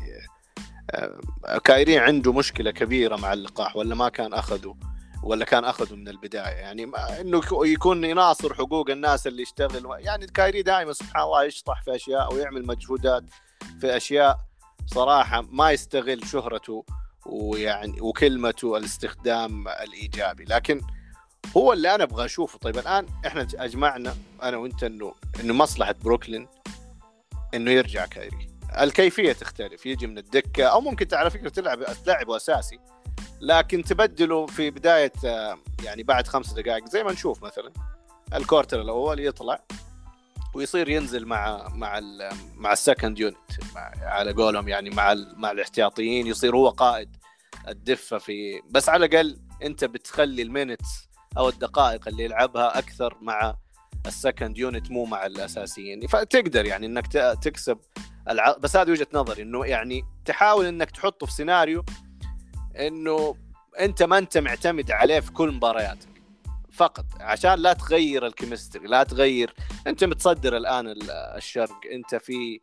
[0.91, 4.77] آه، كايري عنده مشكلة كبيرة مع اللقاح ولا ما كان أخذه؟
[5.23, 6.55] ولا كان أخذه من البداية.
[6.55, 9.87] يعني إنه يكون يناصر حقوق الناس اللي يشتغل.
[9.99, 13.25] يعني كايري دائما سبحان الله يشطح في أشياء ويعمل مجهودات
[13.81, 14.39] في أشياء
[14.87, 16.85] صراحة ما يستغل شهرته
[17.27, 20.45] ويعني وكلمته الاستخدام الإيجابي.
[20.45, 20.81] لكن
[21.57, 22.59] هو اللي أنا أبغى أشوفه.
[22.59, 26.49] طيب الآن إحنا أجمعنا أنا وأنت إنه إنه مصلحة بروكلين
[27.55, 28.49] إنه يرجع كايري.
[28.81, 29.87] الكيفية تختلف.
[29.87, 32.79] يجي من الدكة أو ممكن على فكرة تلعب تلعبه أساسي.
[33.41, 37.73] لكن تبدله في بداية آه، يعني بعد خمس دقائق زي ما نشوف مثلا
[38.35, 39.65] الكورتر الأول يطلع
[40.55, 43.37] ويصير ينزل مع مع ال مع ال second unit
[44.03, 47.17] على قولهم يعني مع مع الاحتياطيين يصير هو قائد
[47.69, 51.09] الدفة في بس على الأقل أنت بتخلي ال minutes
[51.39, 53.55] أو الدقائق اللي يلعبها أكثر مع
[54.07, 56.07] ال second unit مو مع الأساسيين.
[56.07, 57.07] فتقدر يعني إنك
[57.43, 57.79] تكسب
[58.31, 58.57] الع...
[58.57, 61.85] بس هذه وجهة نظري إنه يعني تحاول إنك تحطه في سيناريو
[62.79, 63.37] إنه
[63.81, 66.09] أنت ما أنت معتمد عليه في كل مبارياتك.
[66.73, 67.05] فقط.
[67.21, 69.55] عشان لا تغير ال chemistry لا تغير.
[69.87, 71.81] أنت متصدر الآن الشرق.
[71.93, 72.61] أنت في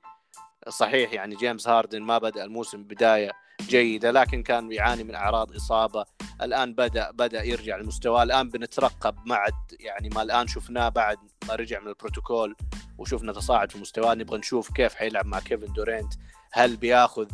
[0.69, 6.05] صحيح يعني جيمس هاردن ما بدأ الموسم بداية جيدة لكن كان بيعاني من أعراض إصابة.
[6.41, 8.23] الآن بدا بدأ يرجع لمستواه.
[8.23, 9.45] الآن بنترقب مع
[9.79, 12.55] يعني ما الآن شفناه بعد ما رجع من البروتوكول
[12.97, 14.13] وشفنا تصاعد في مستواه.
[14.13, 16.13] نبغى نشوف كيف حيلعب مع كيفن دورينت.
[16.51, 17.27] هل بياخذ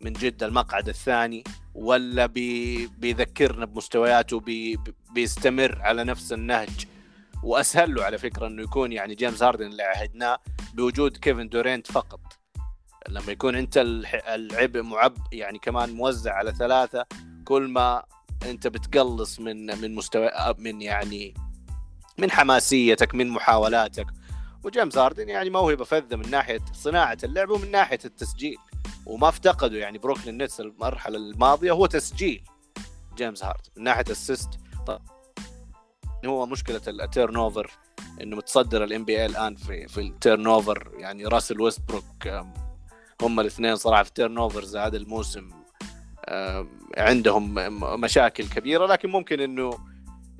[0.00, 4.78] من جد المقعد الثاني ولا بي بيذكرنا بمستوياته بي
[5.14, 6.86] بيستمر على نفس النهج.
[7.42, 10.38] وأسهل له على فكرة إنه يكون يعني جيمس هاردن اللي عهدناه
[10.74, 12.20] بوجود كيفن دورينت فقط.
[13.08, 13.84] لما يكون أنت
[14.28, 17.06] العبء معب يعني كمان موزع على ثلاثة
[17.44, 18.04] كل ما
[18.46, 21.34] أنت بتقلص من من مستوى من يعني
[22.18, 24.06] من حماسيتك من محاولاتك.
[24.64, 28.56] وجيمس هاردن يعني موهبة فذة من ناحية صناعة اللعب ومن ناحية التسجيل.
[29.06, 32.44] وما افتقدوا يعني بروكلين نتس المرحلة الماضية هو تسجيل
[33.16, 34.48] جيمس هاردن من ناحية ال assist
[34.86, 35.00] طيب
[36.26, 37.70] هو مشكلة ال turnover
[38.20, 42.44] إنه متصدر ال NBA الآن في في ال turnover يعني راسل ويست بروك
[43.22, 45.50] هم الاثنين صراحة في ال turnovers هذا الموسم
[46.98, 47.54] عندهم
[48.00, 48.86] مشاكل كبيرة.
[48.86, 49.70] لكن ممكن إنه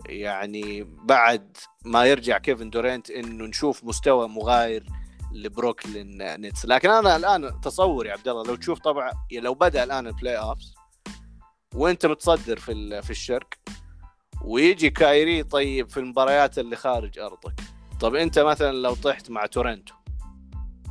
[0.09, 4.87] يعني بعد ما يرجع كيفن دورينت إنه نشوف مستوى مغاير
[5.42, 10.37] لبروكلين نتس لكن أنا الآن تصوري عبد الله لو تشوف طبعا لو بدأ الآن ال
[10.38, 10.74] playoffs
[11.75, 13.49] وأنت متصدر في في الشرق
[14.44, 17.55] ويجي كايري طيب في المباريات اللي خارج أرضك.
[18.01, 19.94] طب أنت مثلا لو طحت مع تورنتو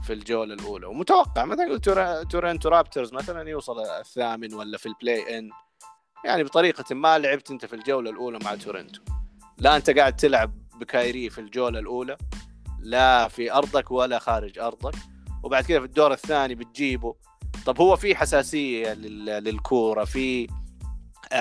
[0.03, 1.77] في الجولة الأولى ومتوقع مثلا
[2.23, 5.49] تورنتو رابترز مثلا يوصل الثامن ولا في ال play-in
[6.25, 9.01] يعني بطريقة ما لعبت أنت في الجولة الأولى مع تورنتو.
[9.57, 12.17] لا أنت قاعد تلعب بكايري في الجولة الأولى
[12.85, 14.95] لا في أرضك ولا خارج أرضك.
[15.43, 17.15] وبعد كذا في الدور الثاني بتجيبه.
[17.65, 20.47] طب هو في حساسية للكورة في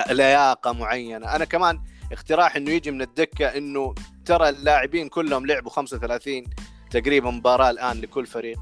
[0.09, 1.81] لياقة معينة؟ أنا كمان
[2.11, 6.43] اقتراح إنه يجي من الدكة إنه ترى اللاعبين كلهم لعبوا 35
[6.91, 8.59] تقريبا مباراة الآن لكل فريق.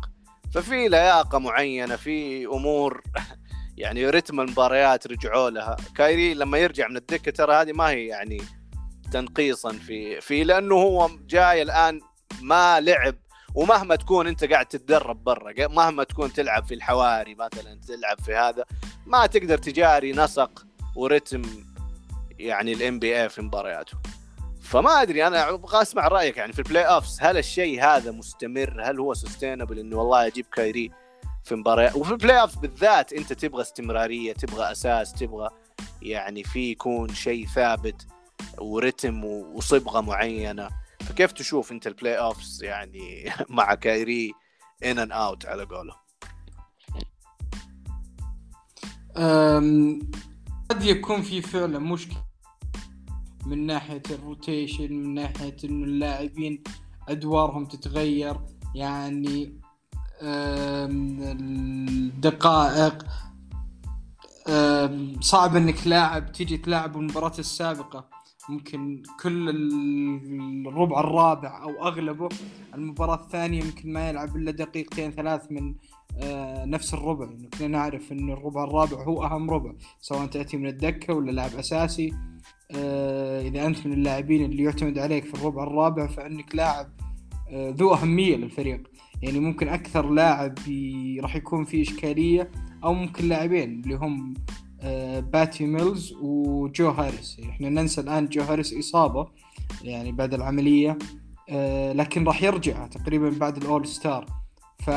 [0.54, 3.04] ففي لياقة معينة في أمور
[3.78, 5.78] يعني رتم المباريات رجعوا لها.
[5.96, 8.42] كايري لما يرجع من الدكة ترى هذه ما هي يعني
[9.12, 12.02] تنقيصا في في لأنه هو جاي الآن
[12.42, 13.16] ما لعب
[13.56, 18.66] ومهما تكون انت قاعد تتدرب برا مهما تكون تلعب في الحواري مثلا تلعب في هذا
[19.06, 20.66] ما تقدر تجاري نسق
[20.96, 21.42] ورتم
[22.40, 23.98] يعني ال NBA في مبارياته.
[24.62, 29.00] فما أدري أنا أبغى أسمع رأيك يعني في ال playoffs هل الشيء هذا مستمر؟ هل
[29.00, 30.92] هو sustainable إنه والله أجيب كايري
[31.44, 35.50] في مباريات؟ وفي ال playoffs بالذات أنت تبغى استمرارية تبغى أساس تبغى
[36.02, 38.08] يعني في يكون شيء ثابت
[38.58, 40.70] ورتم وصبغة معينة.
[41.08, 44.34] فكيف تشوف انت ال playoffs يعني مع كايري
[44.86, 46.04] in and out على قوله؟
[50.70, 52.24] قد يكون في فعلا مشكلة
[53.46, 56.64] من ناحية ال rotation من ناحية إنه اللاعبين
[57.08, 58.40] أدوارهم تتغير.
[58.76, 59.60] يعني
[62.22, 63.06] الدقائق.
[65.20, 68.13] صعب إنك لاعب تيجي تلاعب المباراة السابقة.
[68.50, 69.50] ممكن كل
[70.68, 72.30] الربع الرابع أو أغلبه
[72.74, 75.76] المباراة الثانية يمكن ما يلعب إلا دقيقتين ثلاث من
[76.18, 77.26] آه، نفس الربع.
[77.26, 81.56] يعني كنا نعرف إن الربع الرابع هو أهم ربع سواء تأتي من الدكة ولا لاعب
[81.56, 82.14] أساسي.
[82.76, 86.88] آه، إذا أنت من اللاعبين اللي يعتمد عليك في الربع الرابع فإنك لاعب
[87.50, 88.84] آه، ذو أهمية للفريق.
[89.22, 90.56] يعني ممكن أكثر لاعب
[91.20, 92.52] راح يكون فيه إشكالية
[92.84, 94.34] أو ممكن لاعبين اللي هم
[95.20, 97.38] باتي ميلز وجو هاريس.
[97.50, 99.28] إحنا ننسى الآن جو هاريس إصابة
[99.84, 100.98] يعني بعد العملية
[101.94, 104.26] لكن راح يرجع تقريبا بعد ال All-Star.
[104.80, 104.92] ف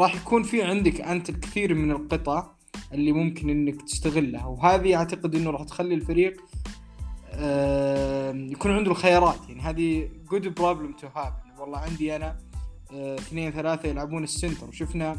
[0.00, 2.50] راح يكون في عندك أنت الكثير من القطع
[2.92, 4.46] اللي ممكن إنك تستغلها.
[4.46, 6.40] وهذه أعتقد إنه راح تخلي الفريق
[8.52, 9.48] يكون عنده الخيارات.
[9.48, 12.38] يعني هذه good problem to have والله عندي أنا
[12.94, 14.68] آه، اثنين ثلاثة يلعبون ال center.
[14.68, 15.16] وشفنا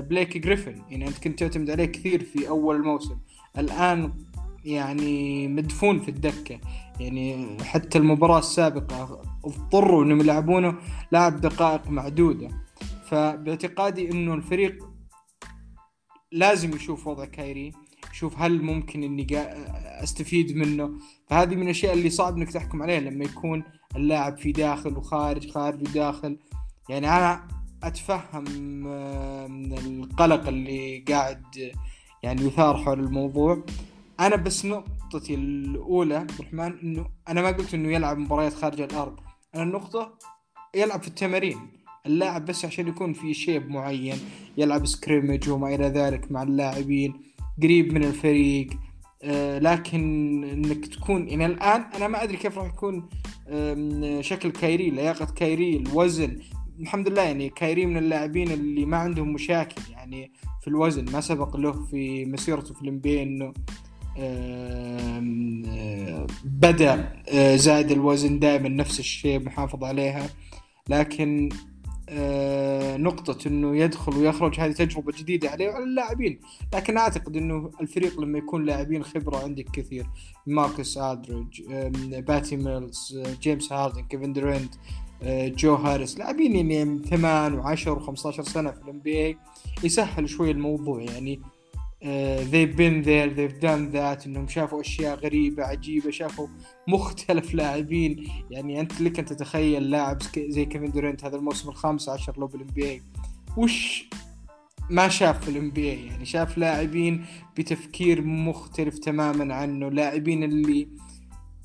[0.00, 0.82] بليك جريفن.
[0.90, 3.18] يعني أنت كنت تعتمد عليه كثير في أول الموسم
[3.58, 4.12] الآن
[4.64, 6.60] يعني مدفون في الدكة.
[7.00, 10.74] يعني حتى المباراة السابقة اضطروا إنهم يلعبونه
[11.12, 12.48] لاعب دقائق معدودة.
[13.06, 14.88] فباعتقادي إنه الفريق
[16.32, 17.72] لازم يشوف وضع كايري
[18.12, 19.26] يشوف هل ممكن إني
[20.02, 20.90] أستفيد منه.
[21.26, 23.64] فهذه من الأشياء اللي صعب إنك تحكم عليها لما يكون
[23.96, 26.38] اللاعب في داخل وخارج خارج وداخل.
[26.88, 27.48] يعني أنا
[27.84, 28.44] أتفهم
[29.52, 31.72] من القلق اللي قاعد
[32.22, 33.64] يعني يثار حول الموضوع.
[34.20, 39.16] أنا بس نقطتي الأولى عبد الرحمن إنه أنا ما قلت إنه يلعب مباريات خارج الأرض.
[39.54, 40.18] أنا النقطة
[40.74, 41.58] يلعب في التمارين
[42.06, 44.16] اللاعب بس عشان يكون في شيب معين
[44.56, 47.14] يلعب scrimmage وما إلى ذلك مع اللاعبين
[47.62, 48.70] قريب من الفريق
[49.22, 53.08] آه، لكن إنك تكون يعني الآن أنا ما أدري كيف راح يكون
[54.20, 56.38] شكل كايري لياقة كايري الوزن
[56.82, 61.56] الحمد لله يعني كايري من اللاعبين اللي ما عندهم مشاكل يعني في الوزن ما سبق
[61.56, 63.52] له في مسيرته في ال NBA إنه
[66.44, 70.26] بدأ آه، زائد الوزن دائما نفس الشيء محافظ عليها.
[70.88, 71.48] لكن
[72.08, 76.40] آه، نقطة إنه يدخل ويخرج هذه تجربة جديدة عليه وعلى اللاعبين،
[76.74, 80.06] لكن أعتقد إنه الفريق لما يكون لاعبين خبرة عندك كثير.
[80.46, 81.62] لاماركوس الدريدج
[82.20, 84.74] باتي ميلز جيمس هاردن كيفن درينت
[85.48, 89.38] جو هاريس لاعبين يعني ثمان و10 و15 سنة في ال NBA
[89.84, 91.40] يسهل شوي الموضوع يعني.
[92.02, 96.48] uh, they've been there they've done that إنهم شافوا أشياء غريبة عجيبة شافوا
[96.88, 98.28] مختلف لاعبين.
[98.50, 102.66] يعني أنت لك أن تتخيل لاعب زي كيفن دورنت هذا الموسم الخامس عشر له بال
[102.66, 103.02] NBA
[103.56, 104.08] وش
[104.90, 107.24] ما شاف في ال NBA يعني شاف لاعبين
[107.56, 110.88] بتفكير مختلف تماما عنه لاعبين اللي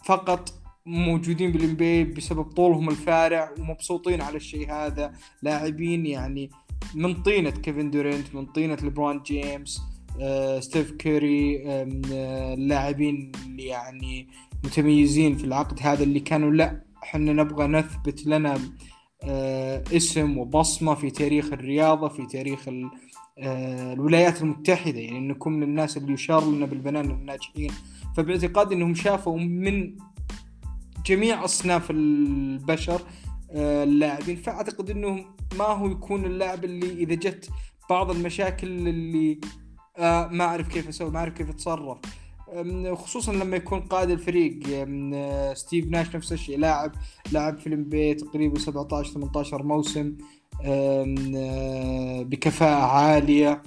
[0.06, 0.54] فقط
[0.88, 5.14] موجودين بال NBA بسبب طولهم الفارع ومبسوطين على الشيء هذا.
[5.42, 6.50] لاعبين يعني
[6.96, 9.82] من طينة كيفن دورنت من طينة ليبرون جيمس
[10.22, 11.88] آه، ستيف كوري آه،
[12.54, 14.28] اللاعبين اللي يعني
[14.64, 18.60] متميزين في العقد هذا اللي كانوا لا إحنا نبغى نثبت لنا
[19.24, 22.70] آه، اسم وبصمة في تاريخ الرياضة في تاريخ
[23.40, 27.72] الولايات المتحدة يعني نكون من الناس اللي يشار لنا بالبنان الناجحين.
[28.18, 29.98] فباعتقادي إنهم شافوا من
[31.08, 33.02] جميع أصناف البشر
[33.52, 34.36] اللاعبين.
[34.36, 35.26] فأعتقد إنه
[35.58, 37.50] ما هو يكون اللاعب اللي إذا جت
[37.90, 39.40] بعض المشاكل اللي
[39.98, 41.98] آه ما أعرف كيف أسوي ما أعرف كيف أتصرف.
[42.94, 44.60] خصوصا لما يكون قائد الفريق
[45.54, 46.92] ستيف ناش نفس الشيء لاعب
[47.32, 50.18] لاعب في الام تقريبا 17 18 موسم
[50.64, 53.64] آه، بكفاءة عالية.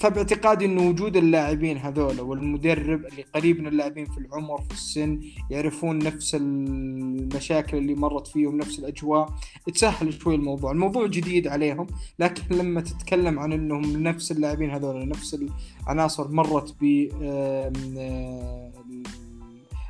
[0.00, 5.98] فباعتقادي انه وجود اللاعبين هذول والمدرب اللي قريب من اللاعبين في العمر في السن يعرفون
[5.98, 9.34] نفس المشاكل اللي مرت فيهم نفس الأجواء.
[9.74, 11.86] تسهل شوي الموضوع، الموضوع جديد عليهم
[12.18, 15.38] لكن لما تتكلم عن إنهم نفس اللاعبين هذول نفس
[15.86, 17.08] العناصر مرت بال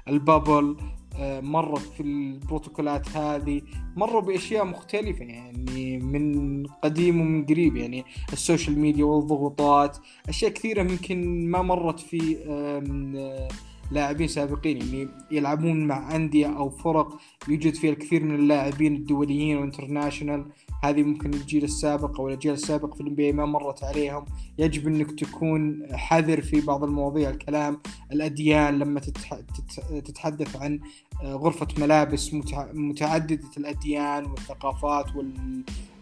[0.09, 0.77] bubble
[1.21, 3.63] مرت في البروتوكولات هذه
[3.97, 10.83] مروا بأشياء مختلفة يعني من قديم ومن قريب يعني ال social media والضغوطات أشياء كثيرة
[10.83, 12.37] ممكن ما مرت في
[13.91, 19.69] لاعبين سابقين يعني يلعبون مع أندية أو فرق يوجد فيها الكثير من اللاعبين الدوليين وال
[19.69, 20.47] international
[20.85, 24.25] هذه ممكن الجيل السابق أو الأجيال السابق في ال NBA ما مرت عليهم.
[24.59, 27.81] يجب إنك تكون حذر في بعض المواضيع الكلام
[28.13, 29.01] الأديان لما
[30.05, 30.81] تتحدث عن
[31.23, 32.35] آه، غرفة ملابس
[32.75, 35.07] متعددة الأديان والثقافات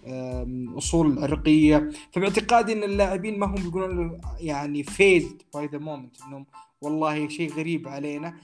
[0.06, 6.46] والأصول العرقية فباعتقادي أن اللاعبين ما هم يقولون يعني phased by the moment أنهم
[6.80, 8.34] والله شيء غريب علينا.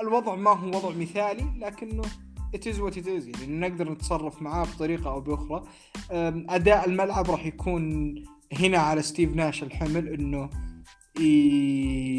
[0.00, 2.02] الوضع ما هو وضع مثالي لكنه
[2.56, 3.40] what it is.
[3.40, 5.62] يعني نقدر نتصرف معاه بطريقة أو بأخرى.
[6.48, 8.14] أداء الملعب راح يكون
[8.52, 10.50] هنا على ستيف ناش الحمل أنه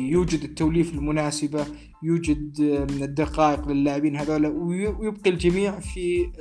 [0.09, 1.65] يوجد التوليف المناسبة
[2.03, 6.31] يوجد من الدقائق للاعبين هذول ويبقي الجميع في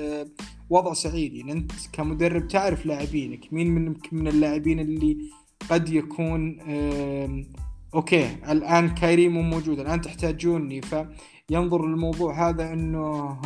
[0.70, 1.34] وضع سعيد.
[1.34, 5.18] يعني أنت كمدرب تعرف لاعبينك مين من من اللاعبين اللي
[5.70, 6.58] قد يكون
[7.94, 10.80] أوكي الآن كايري مو موجود الآن تحتاجوني
[11.50, 13.40] فينظر الموضوع هذا إنه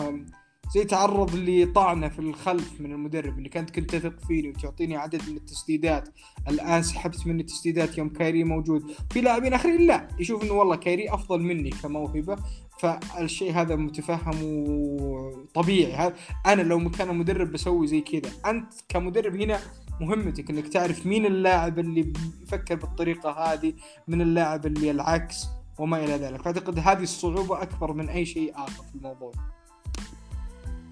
[0.74, 5.36] زي تعرض لطعنة في الخلف من المدرب اللي كنت كنت تثق فيني وتعطيني عدد من
[5.36, 6.08] التسديدات.
[6.48, 8.82] الآن سحبت مني التسديدات يوم كايري موجود.
[9.10, 12.36] في لاعبين آخرين لا يشوف إنه والله كايري أفضل مني كموهبة.
[12.78, 16.12] فالشيء هذا متفهم وطبيعي.
[16.46, 18.32] أنا لو مكان المدرب بسوي زي كذا.
[18.46, 19.60] أنت كمدرب هنا
[20.00, 22.12] مهمتك إنك تعرف مين اللاعب اللي
[22.42, 23.72] يفكر بالطريقة هذه
[24.08, 25.46] من اللاعب اللي العكس.
[25.78, 26.42] وما إلى ذلك.
[26.42, 29.32] فأعتقد هذه الصعوبة أكبر من أي شيء آخر في الموضوع.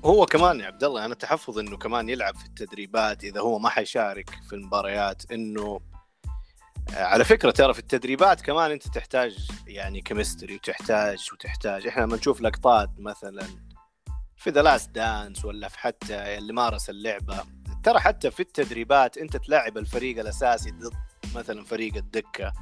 [0.04, 3.68] هو كمان يا عبد الله أنا تحفظ إنه كمان يلعب في التدريبات إذا هو ما
[3.68, 5.80] حيشارك في المباريات إنه
[6.94, 11.86] آه، على فكرة ترى في التدريبات كمان أنت تحتاج يعني كيمستري وتحتاج وتحتاج.
[11.86, 13.46] إحنا لما نشوف لقطات مثلا
[14.36, 17.44] في The Last Dance ولا في حتى اللي مارس اللعبة
[17.82, 20.94] ترى حتى في التدريبات أنت تلاعب الفريق الأساسي ضد
[21.34, 22.52] مثلا فريق الدكة.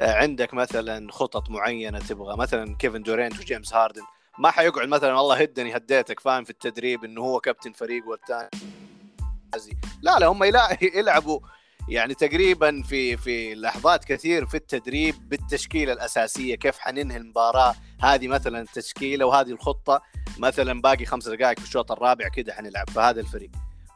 [0.00, 4.02] عندك مثلا خطط معينة تبغى؟ مثلا كيفن دورانت وجيمس هاردن.
[4.38, 8.48] ما حيقعد مثلا والله هدني هديتك فاهم؟ في التدريب إنه هو كابتن فريق والثاني
[10.02, 10.44] لا لا هم
[10.94, 11.40] يلعبوا
[11.88, 18.60] يعني تقريبا في في لحظات كثير في التدريب بالتشكيلة الأساسية كيف حننهي المباراة هذه مثلا
[18.60, 20.02] التشكيلة وهذه الخطة.
[20.38, 23.50] مثلا باقي خمس دقائق في الشوط الرابع كذا حنلعب في هذا الفريق.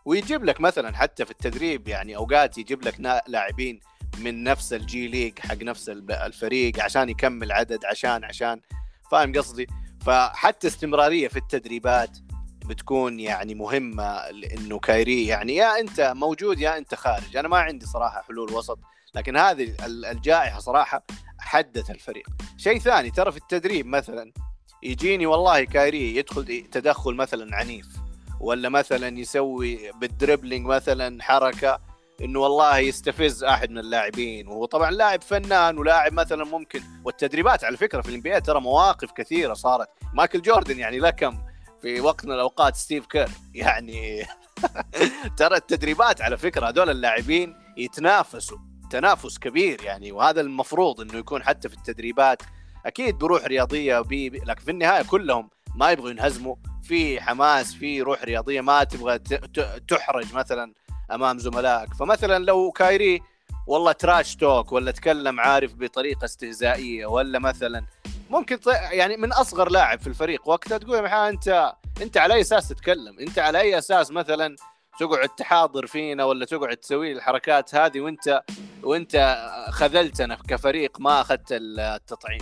[0.04, 3.80] ويجيب لك مثلا حتى في التدريب يعني أوقات يجيب لك لاعبين
[4.18, 8.60] من نفس الجي ليج حق نفس الفريق عشان يكمل عدد عشان عشان.
[9.10, 9.66] فاهم قصدي؟
[10.06, 12.18] فحتى استمرارية في التدريبات
[12.66, 17.36] بتكون يعني مهمة لإنه كايري يعني يا أنت موجود يا أنت خارج.
[17.36, 18.78] أنا ما عندي صراحة حلول وسط
[19.14, 21.06] لكن هذه الجائحة صراحة
[21.38, 22.28] حدث الفريق.
[22.56, 24.32] شيء ثاني ترى في التدريب مثلا
[24.82, 27.86] يجيني والله كايري يدخل تدخل مثلا عنيف
[28.40, 31.91] ولا مثلا يسوي بال dribbling مثلا حركة.
[32.22, 34.48] إنه والله يستفز أحد من اللاعبين.
[34.48, 39.12] وهو طبعا لاعب فنان ولاعب مثلا ممكن والتدريبات على فكرة في ال NBA ترى مواقف
[39.12, 39.88] كثيرة صارت.
[40.14, 41.38] مايكل جوردن يعني لكم
[41.82, 43.28] في وقت من الأوقات ستيف كير.
[43.54, 44.26] يعني
[45.38, 48.58] ترى التدريبات على فكرة هذول اللاعبين يتنافسوا
[48.90, 50.12] تنافس كبير يعني.
[50.12, 52.42] وهذا المفروض إنه يكون حتى في التدريبات.
[52.86, 56.56] أكيد بروح رياضية بي لكن في النهاية كلهم ما يبغوا ينهزموا.
[56.82, 59.18] في حماس في روح رياضية ما تبغى
[59.88, 60.72] تحرج مثلا.
[61.14, 61.94] أمام زملائك.
[61.94, 63.22] فمثلا لو كايري
[63.66, 67.84] والله تراش توك ولا تكلم عارف بطريقة استهزائية ولا مثلا
[68.30, 68.58] ممكن
[68.90, 73.18] يعني من أصغر لاعب في الفريق وقتها تقول يا أنت أنت على أي أساس تتكلم؟
[73.18, 74.56] أنت على أي أساس مثلا
[74.98, 78.42] تقعد تحاضر فينا ولا تقعد تسوي الحركات هذه وأنت
[78.82, 79.38] وأنت
[79.70, 82.40] خذلتنا كفريق ما أخذت التطعيم؟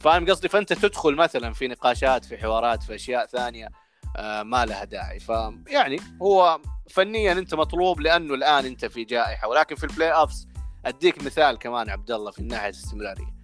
[0.00, 3.68] فاهم قصدي؟ فأنت تدخل مثلا في نقاشات في حوارات في أشياء ثانية
[4.16, 5.18] آه، ما لها داعي.
[5.20, 6.60] فيعني هو
[6.90, 10.48] فنيا أنت مطلوب لأنه الآن أنت في جائحة ولكن في ال playoffs
[10.86, 13.34] أديك مثال كمان عبد الله في ناحيه الاستمرارية.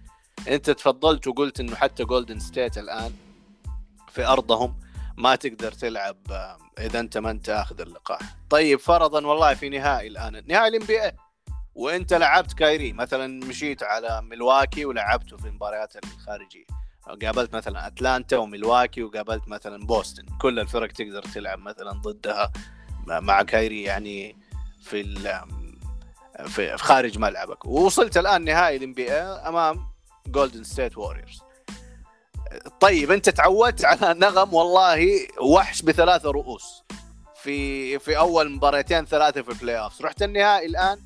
[0.47, 3.13] أنت تفضلت وقلت إنه حتى جولدن ستيت الآن
[4.11, 4.79] في أرضهم
[5.17, 8.19] ما تقدر تلعب آه، إذا أنت ما أنت آخذ اللقاح.
[8.49, 11.11] طيب فرضا والله في نهائي الآن نهائي ال NBA
[11.75, 16.65] وأنت لعبت كايري مثلا مشيت على ملواكي ولعبته في المباريات الخارجية.
[17.21, 22.51] قابلت مثلا أتلانتا وملواكي وقابلت مثلا بوسطن كل الفرق تقدر تلعب مثلا ضدها.
[23.07, 24.35] مع كايري يعني
[24.81, 25.19] في
[26.45, 27.65] في خارج ملعبك.
[27.65, 29.87] ووصلت الآن نهائي ال NBA أمام
[30.27, 31.41] جولدن ستيت ووريرز
[32.79, 36.83] طيب أنت تعودت على نغم والله وحش بثلاثة رؤوس
[37.35, 40.99] في في أول مباراتين ثلاثة في ال playoff رحت النهائي الآن؟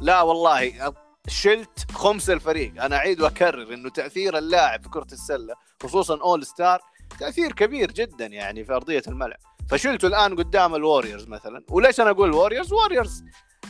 [0.00, 0.92] لا والله
[1.28, 2.84] شلت خمس الفريق.
[2.84, 6.80] أنا أعيد وأكرر إنه تأثير اللاعب في كرة السلة خصوصا all star
[7.20, 9.40] تأثير كبير جدا يعني في أرضية الملعب.
[9.72, 11.64] فشلته الآن قدام الووريرز مثلا.
[11.68, 13.24] وليش أنا أقول ووريرز ووريرز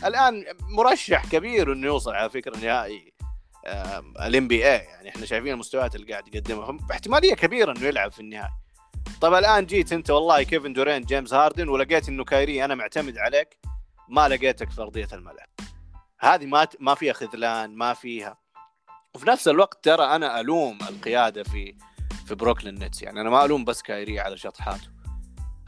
[0.05, 3.13] الآن مرشح كبير إنه يوصل على فكرة نهائي
[4.21, 6.77] ال NBA يعني إحنا شايفين المستويات اللي قاعد يقدمها.
[6.91, 8.53] احتمالية كبيرة إنه يلعب في النهائي.
[9.21, 13.59] طيب الآن جيت أنت والله كيفن دورانت جيمس هاردن ولقيت إنه كايري أنا معتمد عليك
[14.09, 15.49] ما لقيتك في أرضية الملعب.
[16.21, 18.39] هذه ما ما فيها خذلان ما فيها.
[19.15, 21.77] وفي نفس الوقت ترى أنا ألوم القيادة في
[22.27, 25.02] في بروكلين نتس يعني أنا ما ألوم بس كايري على شطحاته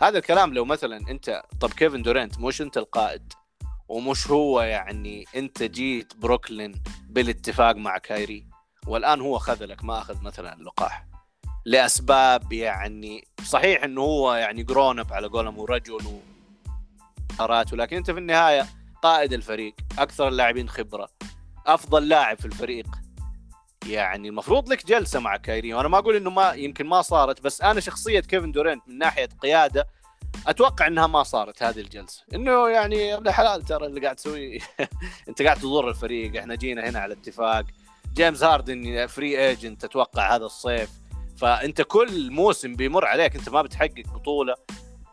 [0.05, 3.33] هذا الكلام لو مثلا أنت طب كيفن دورانت مش أنت القائد
[3.89, 8.47] ومش هو يعني أنت جيت بروكلين بالاتفاق مع كايري
[8.87, 11.07] والآن هو خذلك ما أخذ مثلا اللقاح
[11.65, 16.21] لأسباب يعني صحيح إنه هو يعني grown up على قولهم ورجل
[17.31, 18.67] وقراراته لكن أنت في النهاية
[19.03, 21.09] قائد الفريق أكثر اللاعبين خبرة
[21.67, 22.87] أفضل لاعب في الفريق.
[23.87, 27.63] يعني المفروض لك جلسة مع كايري وأنا ما أقول إنه ما يمكن ما صارت بس
[27.63, 29.89] أنا شخصية كيفن دورانت من ناحية قيادة
[30.47, 32.25] أتوقع إنها ما صارت هذه الجلسة.
[32.35, 34.59] إنه يعني يا ابن الحلال ترى اللي قاعد تسوي
[35.29, 36.37] أنت قاعد تضر الفريق.
[36.37, 37.65] إحنا جينا هنا على اتفاق.
[38.15, 40.91] جيمس هاردن free agent أتوقع هذا الصيف.
[41.37, 43.37] فأنت كل موسم بيمر عليك.
[43.37, 44.55] أنت ما بتحقق بطولة.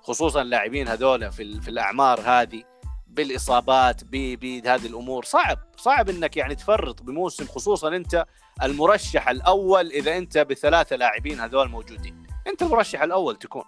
[0.01, 2.63] خصوصا اللاعبين هذول في, في الأعمار هذه.
[3.07, 5.25] بالإصابات بهذه الأمور.
[5.25, 5.59] صعب.
[5.77, 7.45] صعب إنك يعني تفرط بموسم.
[7.45, 8.25] خصوصا أنت
[8.63, 12.23] المرشح الأول إذا أنت بثلاثة لاعبين هذول موجودين.
[12.47, 13.63] أنت المرشح الأول تكون.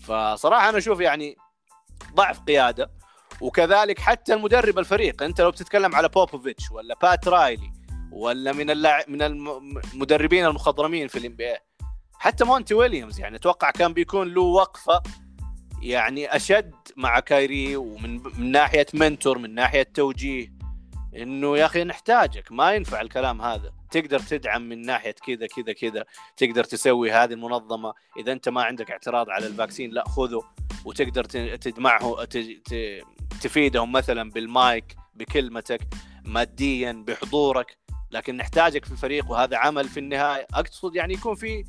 [0.00, 1.36] فصراحة أنا أشوف يعني
[2.14, 2.90] ضعف قيادة
[3.40, 5.22] وكذلك حتى المدرب الفريق.
[5.22, 7.72] أنت لو بتتكلم على بوبوفيتش ولا بات رايلي
[8.12, 11.36] ولا من اللاعب من المدربين المخضرمين في ال NBA
[12.18, 15.02] حتى مونتي ويليامز يعني أتوقع كان بيكون له وقفة
[15.82, 20.52] يعني أشد مع كايري ومن من ناحية mentor من ناحية توجيه.
[21.16, 23.72] إنه يا أخي نحتاجك ما ينفع الكلام هذا.
[23.90, 26.04] تقدر تدعم من ناحية كذا كذا كذا
[26.36, 27.94] تقدر تسوي هذه المنظمة.
[28.16, 30.42] إذا أنت ما عندك اعتراض على ال vaccine لا خذه.
[30.84, 31.24] وتقدر
[31.56, 32.24] تجمعه
[33.42, 35.80] تفيدهم مثلا بالمايك بكلمتك
[36.24, 37.78] ماديا بحضورك.
[38.10, 40.46] لكن نحتاجك في الفريق وهذا عمل في النهاية.
[40.54, 41.64] أقصد يعني يكون في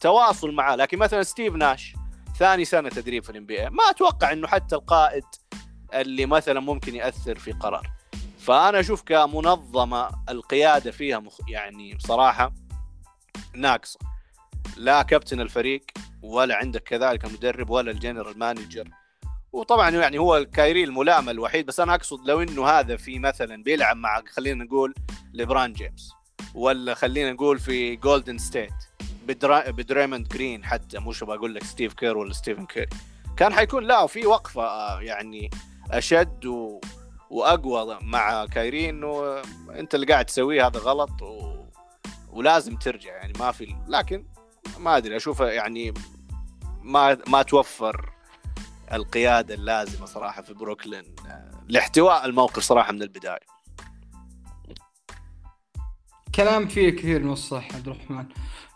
[0.00, 0.76] تواصل معاه.
[0.76, 1.94] لكن مثلا ستيف ناش
[2.38, 5.24] ثاني سنة تدريب في ال MBA ما أتوقع إنه حتى القائد
[5.94, 7.95] اللي مثلا ممكن يأثر في قرار.
[8.46, 11.40] فأنا أشوف كمنظمة القيادة فيها مخ...
[11.48, 12.52] يعني بصراحه
[13.54, 13.98] ناقصه
[14.76, 15.82] لا كابتن الفريق
[16.22, 18.88] ولا عندك كذلك مدرب ولا ال general manager.
[19.52, 23.96] وطبعا يعني هو كايري الملائمه الوحيد بس أنا أقصد لو إنه هذا في مثلا بيلعب
[23.96, 24.94] مع خلينا نقول
[25.32, 26.12] ليبران جيمس
[26.54, 28.74] ولا خلينا نقول في جولدن ستيت
[29.68, 32.88] بدريموند جرين حتى مش بقول لك ستيف كير ولا ستيفن كيري.
[33.36, 35.50] كان حيكون لا في وقفة آه، يعني
[35.90, 36.80] أشد و...
[37.30, 41.56] وأقوى مع كايري انه أنت اللي قاعد تسويه هذا غلط و...
[42.32, 44.24] ولازم ترجع يعني ما في لكن
[44.78, 45.94] ما أدري أشوفه يعني
[46.82, 48.12] ما ما توفر
[48.92, 53.56] القيادة اللازمة صراحة في بروكلين آه، لاحتواء الموقف صراحة من البداية.
[56.34, 58.26] كلام فيه كثير من الصح عبد الرحمن.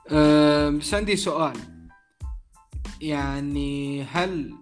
[0.09, 1.53] أه بس عندي سؤال.
[3.01, 4.55] يعني هل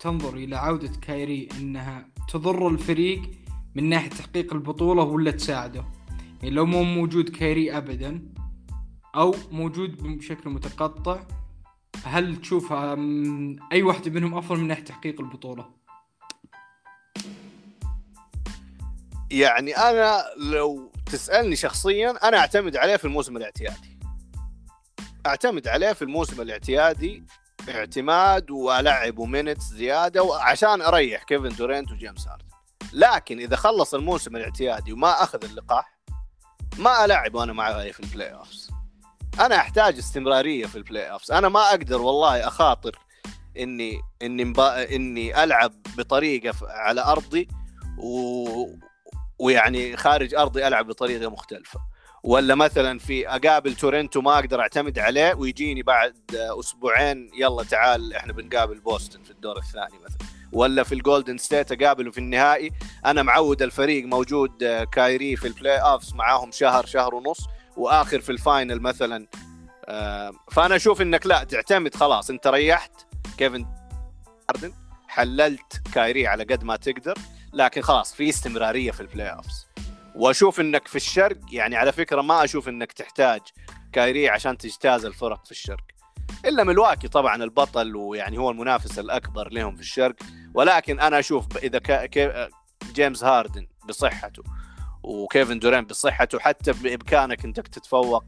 [0.00, 3.22] تنظر إلى عودة كايري إنها تضر الفريق
[3.74, 5.84] من ناحية تحقيق البطولة ولا تساعده.
[6.42, 8.28] يعني لو مو موجود كايري ابدا
[9.16, 11.20] أو موجود بشكل متقطع
[12.04, 12.72] هل تشوف
[13.72, 15.70] أي واحدة منهم أفضل من ناحية تحقيق البطولة؟
[19.30, 23.98] يعني أنا لو تسألني شخصيا أنا أعتمد عليه في الموسم الاعتيادي.
[25.26, 27.24] أعتمد عليه في الموسم الاعتيادي
[27.68, 32.44] اعتماد والعبه minutes زيادة وعشان أريح كيفن دورينت وجيمس هاردن.
[32.92, 35.98] لكن إذا خلص الموسم الاعتيادي وما أخذ اللقاح
[36.78, 38.70] ما ألعب وأنا معاه في ال playoffs
[39.40, 42.98] أنا أحتاج استمرارية في ال playoffs أنا ما أقدر والله أخاطر
[43.58, 44.94] اني إني مبا...
[44.94, 47.48] إني ألعب بطريقة على أرضي
[47.98, 48.48] و...
[49.38, 51.80] ويعني خارج أرضي ألعب بطريقة مختلفة.
[52.24, 58.32] ولا مثلا في أقابل تورنتو ما أقدر أعتمد عليه ويجيني بعد أسبوعين يلا تعال إحنا
[58.32, 60.18] بنقابل بوسطن في الدور الثاني مثلا.
[60.52, 62.70] ولا في الجولدن ستيت أقابله في النهائي.
[63.06, 67.46] أنا معود الفريق موجود كايري في ال playoffs معاهم شهر شهر ونص
[67.76, 69.26] وآخر في ال final مثلا.
[69.84, 72.30] آه، فأنا أشوف إنك لا تعتمد خلاص.
[72.30, 72.92] أنت ريحت.
[73.38, 73.66] كيفن،
[74.50, 74.72] هاردن
[75.08, 77.18] حللت كايري على قد ما تقدر.
[77.52, 79.73] لكن خلاص في استمرارية في ال playoffs
[80.14, 83.40] وأشوف إنك في الشرق يعني على فكرة ما أشوف إنك تحتاج
[83.92, 85.84] كايري عشان تجتاز الفرق في الشرق.
[86.44, 90.16] إلا ملواكي طبعا البطل ويعني هو المنافس الأكبر لهم في الشرق
[90.54, 92.48] ولكن أنا أشوف إذا كا
[92.92, 94.42] جيمس هاردن بصحته
[95.02, 98.24] وكيفن دورنت بصحته حتى بإمكانك إنك تتفوق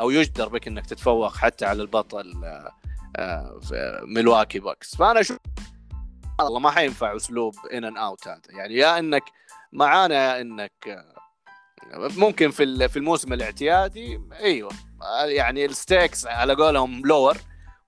[0.00, 2.72] أو يجدر بك إنك تتفوق حتى على البطل آه،
[3.16, 4.96] آه، في ملواكي باكس.
[4.96, 5.38] فأنا أشوف
[6.40, 8.40] والله ما حينفع أسلوب in and out هذا.
[8.48, 9.22] يعني يا إنك
[9.76, 11.04] معانا إنك
[11.94, 14.70] ممكن في في الموسم الاعتيادي أيوه
[15.24, 17.36] يعني ال stakes على قولهم lower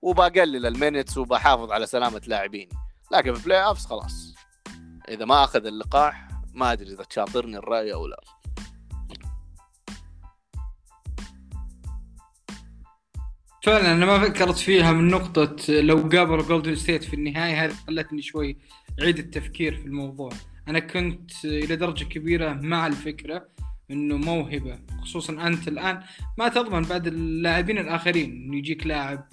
[0.01, 2.69] وبقلل ال minutes وبحافظ على سلامة لاعبيني.
[3.11, 4.35] لكن في ال playoffs خلاص.
[5.09, 8.19] إذا ما أخذ اللقاح ما أدري إذا تشاطرني الرأي أو لا.
[13.63, 18.21] فعلا أنا ما فكرت فيها من نقطة لو قابلوا جولدن ستيت في النهاية هذه خلتني
[18.21, 18.57] شوي
[19.01, 20.29] أعيد التفكير في الموضوع.
[20.69, 23.47] أنا كنت إلى درجة كبيرة مع الفكرة
[23.91, 26.01] إنه موهبة خصوصا أنت الآن.
[26.37, 29.27] ما تضمن بعد اللاعبين الآخرين إنه يجيك لاعب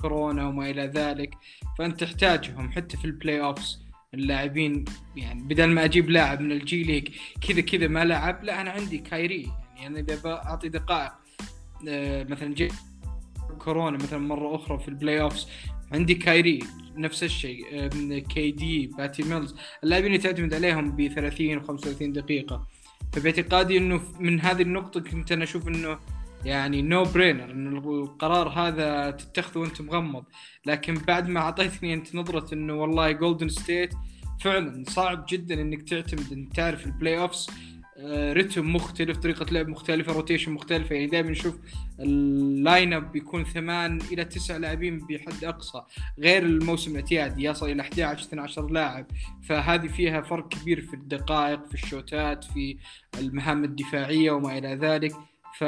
[0.00, 1.34] كورونا وما إلى ذلك
[1.78, 3.82] فأنت تحتاجهم حتى في ال playoffs
[4.14, 4.84] اللاعبين
[5.16, 7.12] يعني بدل ما أجيب لاعب من ال G League
[7.48, 9.50] كذا كذا ما لعب لا أنا عندي كايري.
[9.76, 11.12] يعني أنا إذا أعطي دقائق
[11.88, 12.68] آه، مثلا جا
[13.58, 15.48] كورونا مثلا مرة أخرى في ال playoffs
[15.92, 16.58] عندي كايري
[16.96, 17.88] نفس الشيء
[18.18, 19.54] كي دي باتي ميلز.
[19.84, 22.66] اللاعبين اللي تعتمد عليهم ب 30 و 35 دقيقة.
[23.12, 25.98] فباعتقادي إنه من هذه النقطة كنت أنا أشوف إنه
[26.44, 30.24] يعني no-brainer انه القرار هذا تتخذه وأنت مغمض.
[30.66, 33.94] لكن بعد ما أعطيتني أنت نظرة إنه والله جولدن ستيت
[34.40, 37.50] فعلا صعب جدا إنك تعتمد إنك تعرف ال playoffs
[38.08, 40.94] رتم مختلف طريقة لعب مختلفة rotation مختلفة.
[40.94, 41.58] يعني دائما نشوف
[42.00, 45.82] ال lineup بيكون ثمان إلى تسع لاعبين بحد أقصى
[46.18, 47.44] غير الموسم الإعتيادي.
[47.44, 49.06] يصل إلى 11 12 لاعب.
[49.48, 52.76] فهذه فيها فرق كبير في الدقائق في الشوتات في
[53.18, 55.12] المهام الدفاعية وما إلى ذلك.
[55.58, 55.64] ف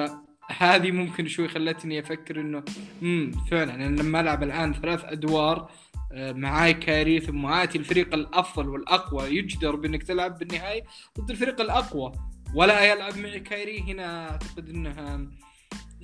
[0.59, 2.64] هذه ممكن شوي خلتني أفكر إنه
[3.03, 5.70] امم فعلا أنا لما ألعب الآن ثلاث أدوار
[6.12, 10.82] آه، معاي كاري ثم اتي الفريق الأفضل والأقوى يجدر بإنك تلعب بالنهاية
[11.20, 12.12] ضد الفريق الأقوى.
[12.55, 15.26] ولا يلعب معي كايري هنا أعتقد إنها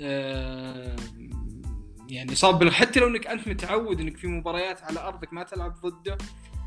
[0.01, 0.97] آه،
[2.11, 6.19] يعني صاب حتى لو إنك أنت متعود إنك في مباريات على أرضك ما تلعب ضده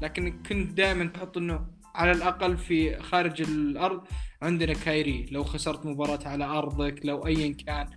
[0.01, 4.03] لكن كنت دائما تحط إنه على الأقل في خارج الأرض
[4.41, 7.87] عندنا كايري لو خسرت مباراة على أرضك لو ايا كان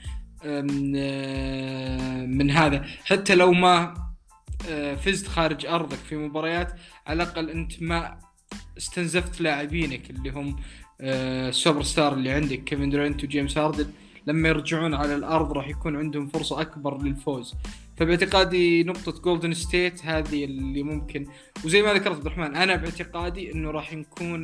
[2.39, 2.85] من هذا.
[3.05, 3.95] حتى لو ما
[4.69, 6.73] آه، فزت خارج أرضك في مباريات
[7.07, 8.19] على الأقل أنت ما
[8.79, 10.57] استنزفت لاعبينك اللي هم
[11.01, 13.93] السوبر آه، star اللي عندك كيفن دورنت وجيمس هاردن.
[14.27, 17.55] لما يرجعون على الأرض راح يكون عندهم فرصة أكبر للفوز
[17.97, 21.27] فباعتقادي نقطة جولدن ستيت هذه اللي ممكن
[21.65, 24.41] وزي ما ذكرت عبد الرحمن أنا باعتقادي إنه راح نكون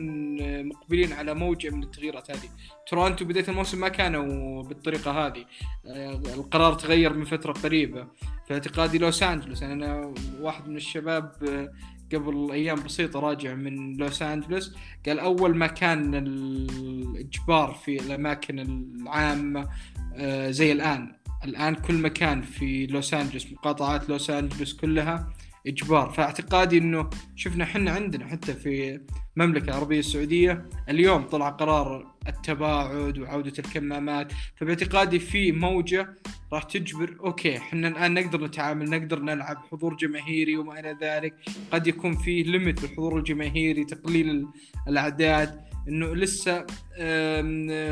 [0.68, 2.48] مقبلين على موجة من التغييرات هذه.
[2.88, 5.44] تورونتو بداية الموسم ما كانوا بالطريقة هذه.
[5.86, 8.06] آه، القرار تغير من فترة قريبة.
[8.46, 11.72] في اعتقادي لوس أنجلوس أنا واحد من الشباب آه،
[12.14, 14.74] قبل أيام بسيطة راجع من لوس أنجلوس
[15.06, 19.68] قال أول ما كان الإجبار في الأماكن العامة
[20.14, 21.12] آه، زي الآن.
[21.44, 25.32] الآن كل مكان في لوس أنجلوس مقاطعات لوس أنجلوس كلها
[25.66, 26.10] إجبار.
[26.10, 29.00] فاعتقادي إنه شفنا إحنا عندنا حتى في
[29.36, 34.32] المملكة العربية السعودية اليوم طلع قرار التباعد وعودة الكمامات.
[34.56, 36.14] فباعتقادي في موجة
[36.52, 41.34] راح تجبر أوكي إحنا الآن نقدر نتعامل نقدر نلعب حضور جماهيري وما إلى ذلك.
[41.70, 44.46] قد يكون في limit بالحضور الجماهيري تقليل
[44.88, 46.66] الأعداد إنه لسه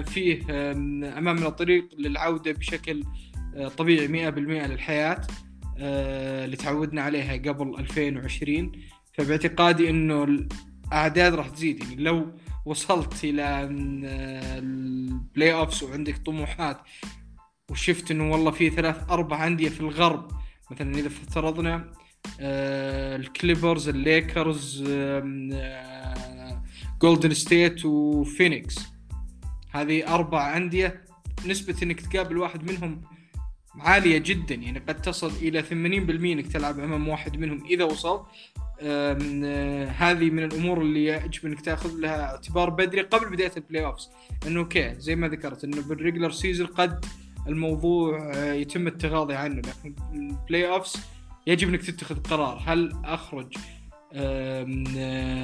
[0.02, 0.42] فيه
[1.18, 3.04] أمامنا طريق للعودة بشكل
[3.56, 5.20] آه، طبيعي 100% للحياة.
[5.78, 8.72] اللي تعودنا عليها قبل 2020
[9.12, 11.82] فباعتقادي إنه الأعداد راح تزيد.
[11.82, 12.32] يعني لو
[12.64, 16.78] وصلت إلى آه، ال playoffs وعندك طموحات
[17.70, 20.30] وشفت إنه والله في ثلاث أربع أندية في الغرب
[20.70, 21.92] مثلا إذا افترضنا
[22.40, 24.82] آه، الكليبرز الليكرز
[27.02, 28.78] جولدن ستيت وفينيكس
[29.70, 31.04] هذه أربع أندية
[31.46, 33.00] نسبة إنك تقابل واحد منهم
[33.80, 38.26] عالية جدا يعني قد تصل إلى 80% إنك تلعب أمام واحد منهم إذا وصل
[38.80, 44.10] آه، هذه من الأمور اللي يجب إنك تأخذ لها اعتبار بدري قبل بداية ال playoffs
[44.46, 47.04] إنه okay زي ما ذكرت إنه بال regular season قد
[47.46, 50.96] الموضوع آه، يتم التغاضي عنه لكن ال playoffs
[51.46, 52.62] يجب إنك تتخذ قرار.
[52.66, 53.56] هل أخرج
[54.12, 54.66] آه،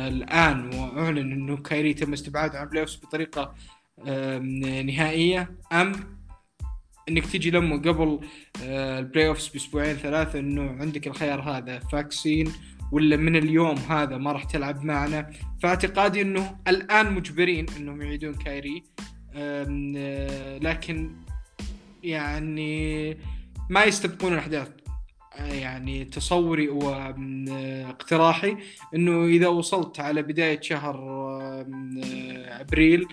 [0.09, 3.55] الآن وأعلن إنه كايري تم استبعاده عن ال playoffs بطريقه
[4.83, 5.93] نهائية؟ أم؟
[7.09, 8.21] إنك تيجي لما قبل
[8.63, 12.53] آه، ال playoffs بأسبوعين ثلاثة إنه عندك الخيار هذا vaccine
[12.93, 15.31] ولا من اليوم هذا ما راح تلعب معنا.
[15.63, 18.83] فاعتقادي إنه الآن مجبرين إنهم يعيدون كايري.
[20.63, 21.17] لكن
[22.03, 23.17] يعني
[23.71, 24.71] ما يستبقون الأحداث.
[25.39, 28.57] يعني تصوري واقتراحي
[28.95, 30.97] إنه إذا وصلت على بداية شهر
[32.61, 33.07] أبريل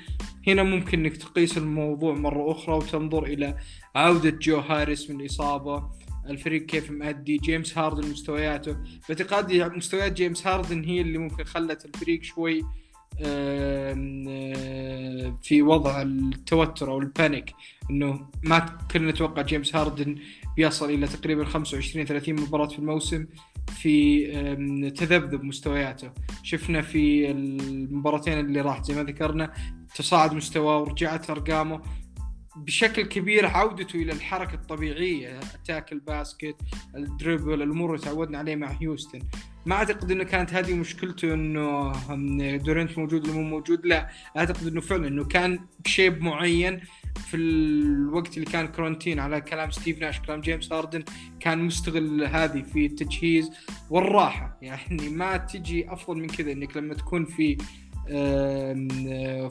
[0.48, 3.58] هنا ممكن إنك تقيس الموضوع مرة أخرى وتنظر إلى
[3.96, 5.90] عودة جو هاريس من الإصابة.
[6.30, 8.78] الفريق كيف مأدي؟ جيمس هاردن مستوياته.
[9.10, 12.62] باعتقادي مستويات جيمس هاردن هي اللي ممكن خلت الفريق شوي
[15.42, 17.54] في وضع التوتر أو ال panic.
[17.90, 18.60] إنه ما
[18.92, 20.16] كنا نتوقع جيمس هاردن
[20.56, 23.26] بيصل إلى تقريبا 25 30 مباراة في الموسم
[23.68, 26.12] في تذبذب مستوياته.
[26.44, 29.54] شفنا في المباراتين اللي راح زي ما ذكرنا
[29.96, 31.82] تصاعد مستواه ورجعت أرقامه.
[32.56, 36.56] بشكل كبير عودته إلى الحركة الطبيعية attack ال basket
[36.96, 39.20] ال dribble الأمور اللي تعودنا عليه مع هيوستن.
[39.66, 43.86] ما أعتقد إنه كانت هذه مشكلته إنه دورنت موجود ولا مو موجود.
[43.86, 46.82] لا أعتقد إنه فعلا إنه كان ب shape معين
[47.28, 51.04] في الوقت اللي كان quarantine على كلام ستيف ناش كلام جيمس هاردن
[51.40, 53.52] كان مستغل هذه في التجهيز
[53.90, 54.58] والراحة.
[54.62, 57.58] يعني ما تجي أفضل من كذا إنك لما تكون في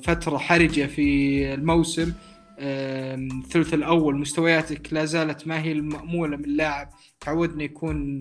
[0.05, 2.12] فترة حرجة في الموسم
[2.61, 6.91] الثلث الأول مستوياتك لا زالت ما هي المأمولة من لاعب.
[7.21, 8.21] تعودنا يكون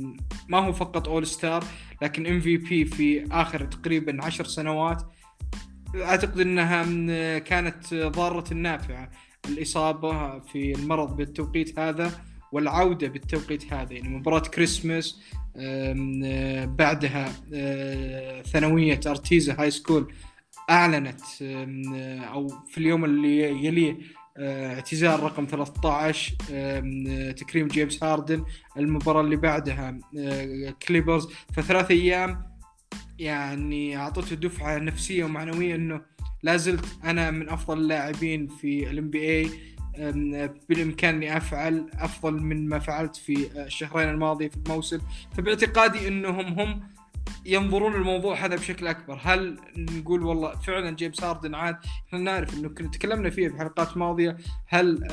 [0.49, 1.63] ما هو فقط all star
[2.01, 5.03] لكن MVP في آخر تقريبا عشر سنوات.
[5.95, 6.83] أعتقد إنها
[7.39, 9.09] كانت ضارة النافعة.
[9.49, 12.11] الإصابة في المرض بالتوقيت هذا
[12.51, 15.21] والعودة بالتوقيت هذا يعني مباراة كريسمس
[16.65, 20.13] بعدها أه، ثانوية أرتيزا high school
[20.69, 21.21] أعلنت
[22.33, 23.97] أو في اليوم اللي يليه
[24.39, 26.33] اعتزال رقم 13
[27.31, 28.45] تكريم جيمس هاردن
[28.77, 31.29] المباراة اللي بعدها أه، كليبرز.
[31.53, 32.49] فثلاث أيام
[33.19, 36.01] يعني أعطته دفعة نفسية ومعنوية إنه
[36.43, 39.49] لا زلت أنا من أفضل اللاعبين في ال NBA
[40.69, 44.99] بالإمكان أفعل أفضل من ما فعلت في الشهرين الماضية في الموسم.
[45.37, 46.83] فباعتقادي إنهم هم
[47.45, 49.19] ينظرون الموضوع هذا بشكل أكبر.
[49.23, 51.77] هل نقول والله فعلا جيمس هاردن عاد؟
[52.07, 54.37] إحنا نعرف إنه كنا تكلمنا فيه في حلقات ماضية.
[54.67, 55.07] هل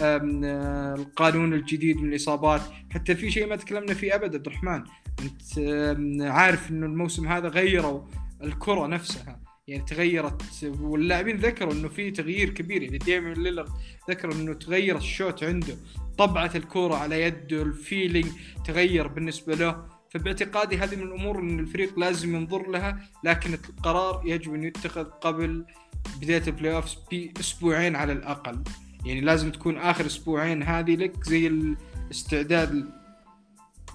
[0.98, 2.60] القانون الجديد من الإصابات؟
[2.90, 4.36] حتى في شيء ما تكلمنا فيه ابدا.
[4.36, 4.84] عبد الرحمن
[5.22, 5.58] انت
[6.22, 8.02] عارف إنه الموسم هذا غيروا
[8.42, 9.40] الكرة نفسها.
[9.68, 10.42] يعني تغيرت
[10.80, 12.82] واللاعبين ذكروا إنه في تغيير كبير.
[12.82, 13.68] يعني ديميان ليلارد
[14.10, 15.76] ذكر إنه تغير ال shoot عنده.
[16.18, 18.26] طبعه الكوره على يده ال feeling
[18.64, 19.95] تغير بالنسبة له.
[20.10, 25.64] فباعتقادي هذه من الأمور إن الفريق لازم ينظر لها لكن القرار يجب ان يتخذ قبل
[26.20, 28.62] بداية ال playoffs بأسبوعين على الأقل.
[29.04, 32.90] يعني لازم تكون آخر أسبوعين هذه لك زي الاستعداد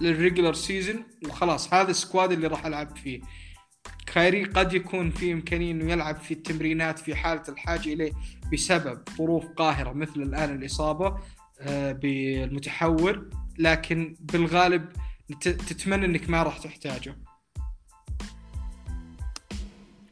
[0.00, 3.20] لل regular season وخلاص هذا ال squad اللي راح ألعب فيه.
[4.06, 8.12] كايري قد يكون في إمكانية إنه يلعب في التمرينات في حالة الحاجة إليه
[8.52, 11.18] بسبب ظروف قاهرة مثل الآن الإصابة
[11.60, 13.28] آه، بالمتحور.
[13.58, 14.88] لكن بالغالب
[15.40, 17.18] تتمنى انك ما راح تحتاجه.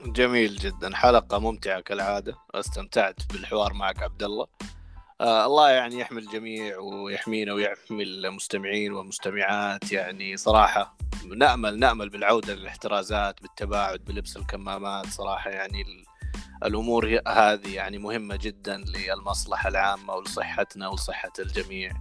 [0.05, 0.97] جميل جدا.
[0.97, 2.35] حلقة ممتعة كالعادة.
[2.55, 4.47] استمتعت بالحوار معك عبد الله
[5.21, 9.93] آه الله يعني يحمي الجميع ويحمينا ويحمي المستمعين والمستمعات.
[9.93, 10.97] يعني صراحة
[11.37, 15.07] نأمل نأمل بالعودة للاحترازات بالتباعد بلبس الكمامات.
[15.07, 15.85] صراحة يعني
[16.65, 21.93] الأمور هذه يعني مهمة جدا للمصلحة العامة ولصحتنا ولصحة الجميع.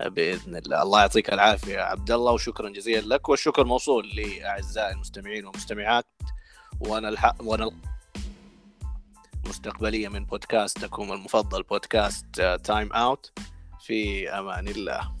[0.00, 0.82] بإذن الله.
[0.82, 6.06] الله يعطيك العافية عبد الله وشكرا جزيلا لك والشكر موصول لأعزائي المستمعين والمستمعات
[6.80, 7.70] وأنا وأنا
[9.46, 13.32] مستقبلية من بودكاستكم المفضل بودكاست time out
[13.80, 15.12] في أمان الله.